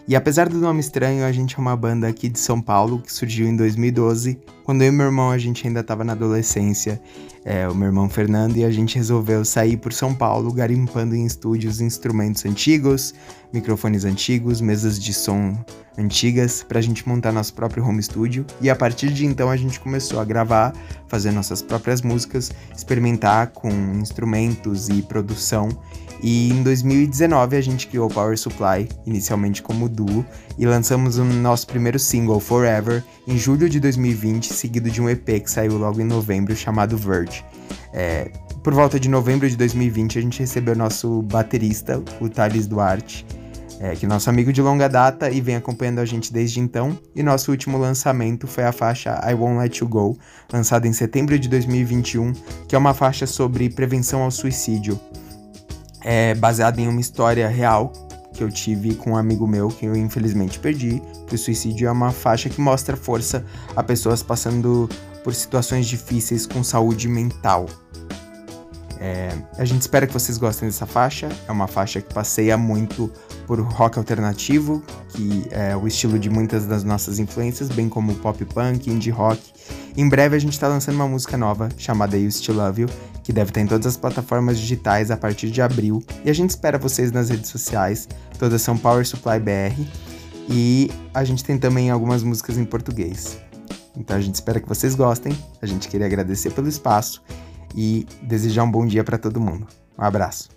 [0.06, 3.10] E apesar do nome estranho, a gente é uma banda aqui de São Paulo que
[3.10, 7.00] surgiu em 2012, quando eu e meu irmão a gente ainda estava na adolescência
[7.46, 11.24] é, o meu irmão Fernando, e a gente resolveu sair por São Paulo garimpando em
[11.24, 13.14] estúdios instrumentos antigos,
[13.52, 15.56] microfones antigos, mesas de som
[15.96, 18.44] antigas, para a gente montar nosso próprio home studio.
[18.60, 20.74] E a partir de então a gente começou a gravar,
[21.06, 25.68] fazer nossas próprias músicas, experimentar com instrumentos e produção.
[26.22, 30.24] E em 2019 a gente criou o Power Supply, inicialmente como duo,
[30.58, 35.42] e lançamos o nosso primeiro single, Forever, em julho de 2020, seguido de um EP
[35.42, 37.44] que saiu logo em novembro chamado Verge.
[37.92, 38.30] É,
[38.62, 43.24] por volta de novembro de 2020 a gente recebeu nosso baterista, o Thales Duarte,
[43.78, 46.98] é, que é nosso amigo de longa data e vem acompanhando a gente desde então.
[47.14, 50.18] E nosso último lançamento foi a faixa I Won't Let You Go,
[50.52, 52.32] lançada em setembro de 2021,
[52.66, 54.98] que é uma faixa sobre prevenção ao suicídio
[56.08, 57.92] é baseado em uma história real
[58.32, 61.02] que eu tive com um amigo meu que eu infelizmente perdi.
[61.32, 63.44] O suicídio é uma faixa que mostra força
[63.74, 64.88] a pessoas passando
[65.24, 67.66] por situações difíceis com saúde mental.
[69.00, 71.28] É, a gente espera que vocês gostem dessa faixa.
[71.48, 73.10] É uma faixa que passeia muito
[73.44, 78.44] por rock alternativo, que é o estilo de muitas das nossas influências, bem como pop
[78.44, 79.42] punk, indie rock.
[79.96, 82.88] Em breve a gente está lançando uma música nova chamada You Still Love You,
[83.26, 86.00] que deve estar em todas as plataformas digitais a partir de abril.
[86.24, 88.08] E a gente espera vocês nas redes sociais,
[88.38, 89.82] todas são Power Supply BR.
[90.48, 93.36] E a gente tem também algumas músicas em português.
[93.96, 95.36] Então a gente espera que vocês gostem.
[95.60, 97.20] A gente queria agradecer pelo espaço
[97.74, 99.66] e desejar um bom dia para todo mundo.
[99.98, 100.55] Um abraço.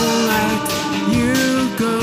[0.00, 0.62] Won't let
[1.16, 1.34] you
[1.84, 1.96] go.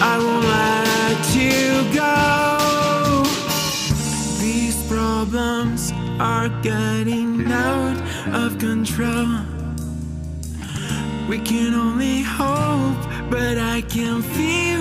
[0.00, 1.64] I won't let you
[2.02, 2.16] go.
[4.44, 7.98] These problems are getting out
[8.42, 9.28] of control.
[11.28, 14.77] We can only hope, but I can feel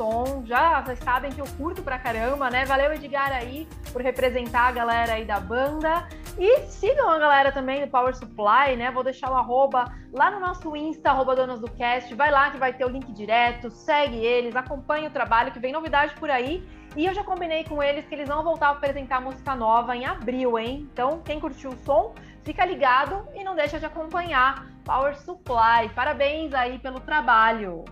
[0.00, 0.42] som.
[0.46, 2.64] Já vocês sabem que eu curto pra caramba, né?
[2.64, 6.08] Valeu, Edgar, aí, por representar a galera aí da banda.
[6.38, 8.90] E sigam a galera também do Power Supply, né?
[8.90, 12.14] Vou deixar o arroba lá no nosso Insta, arroba Donas do Cast.
[12.14, 13.70] Vai lá que vai ter o link direto.
[13.70, 16.66] Segue eles, acompanhe o trabalho, que vem novidade por aí.
[16.96, 20.06] E eu já combinei com eles que eles vão voltar a apresentar música nova em
[20.06, 20.88] abril, hein?
[20.90, 25.90] Então, quem curtiu o som, fica ligado e não deixa de acompanhar Power Supply.
[25.94, 27.84] Parabéns aí pelo trabalho.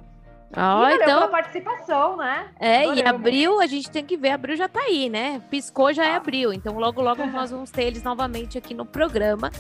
[0.51, 2.49] E valeu então, pela participação, né?
[2.59, 3.11] É, e Adoramos.
[3.11, 5.41] abril a gente tem que ver, abril já tá aí, né?
[5.51, 6.17] Piscou já é Tá.
[6.17, 9.51] abril, então logo logo nós vamos ter eles novamente aqui no programa.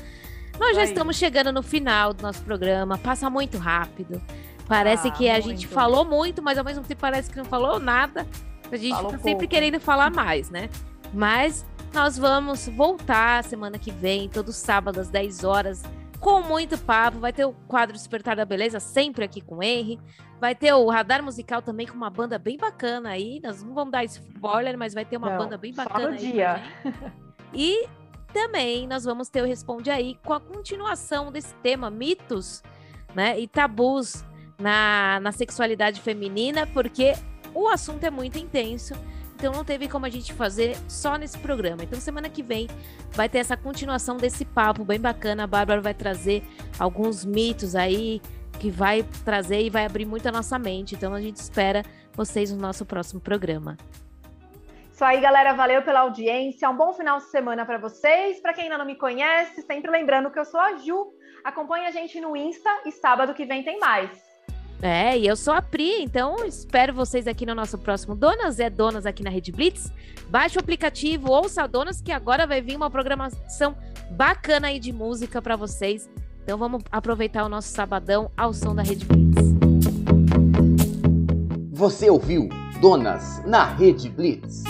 [0.59, 0.89] Nós já Aí.
[0.89, 4.20] estamos chegando no final do nosso programa, passa muito rápido.
[4.66, 5.68] Parece Ah, que a gente muito.
[5.68, 8.26] falou muito, mas ao mesmo tempo parece que não falou nada.
[8.70, 9.49] A gente Falou sempre pouco.
[9.49, 10.68] querendo falar mais, né?
[11.14, 11.64] Mas
[11.95, 15.82] nós vamos voltar semana que vem, todo sábado às 10 horas,
[16.21, 17.19] com muito papo.
[17.19, 19.99] Vai ter o quadro Despertar da Beleza, sempre aqui com o Henry.
[20.41, 23.41] Vai ter o Radar Musical também com uma banda bem bacana aí.
[23.43, 26.19] Nós não vamos dar spoiler, mas vai ter uma Não, banda bem bacana aí.
[26.19, 26.62] dia.
[27.53, 27.89] E
[28.33, 32.62] também nós vamos ter o Responde Aí com a continuação desse tema, mitos
[33.14, 34.25] né, e tabus
[34.59, 37.14] na, na sexualidade feminina, porque
[37.55, 38.95] o assunto é muito intenso.
[39.39, 41.84] Então não teve como a gente fazer só nesse programa.
[41.84, 42.66] Então semana que vem
[43.12, 45.45] vai ter essa continuação desse papo bem bacana.
[45.45, 46.43] A Bárbara vai trazer
[46.76, 48.20] alguns mitos aí
[48.59, 50.97] que vai trazer e vai abrir muito a nossa mente.
[50.97, 51.84] Então a gente espera
[52.14, 53.76] vocês no nosso próximo programa.
[54.93, 55.53] Isso aí, galera.
[55.53, 56.68] Valeu pela audiência.
[56.68, 58.41] Um bom final de semana para vocês.
[58.41, 61.12] Para quem ainda não me conhece, sempre lembrando que eu sou a Ju.
[61.45, 64.28] Acompanhe a gente no Insta e sábado que vem tem mais.
[64.81, 68.70] É, e eu sou a Pri, então espero vocês aqui no nosso próximo Donas é
[68.70, 69.93] Donas aqui na Rede Blitz.
[70.29, 73.76] Baixe o aplicativo, ouça a Donas, que agora vai vir uma programação
[74.11, 76.09] bacana aí de música para vocês.
[76.45, 79.39] Então vamos aproveitar o nosso sabadão ao som da Rede Blitz.
[81.72, 82.49] Você ouviu
[82.81, 84.62] Donas na Rede Blitz.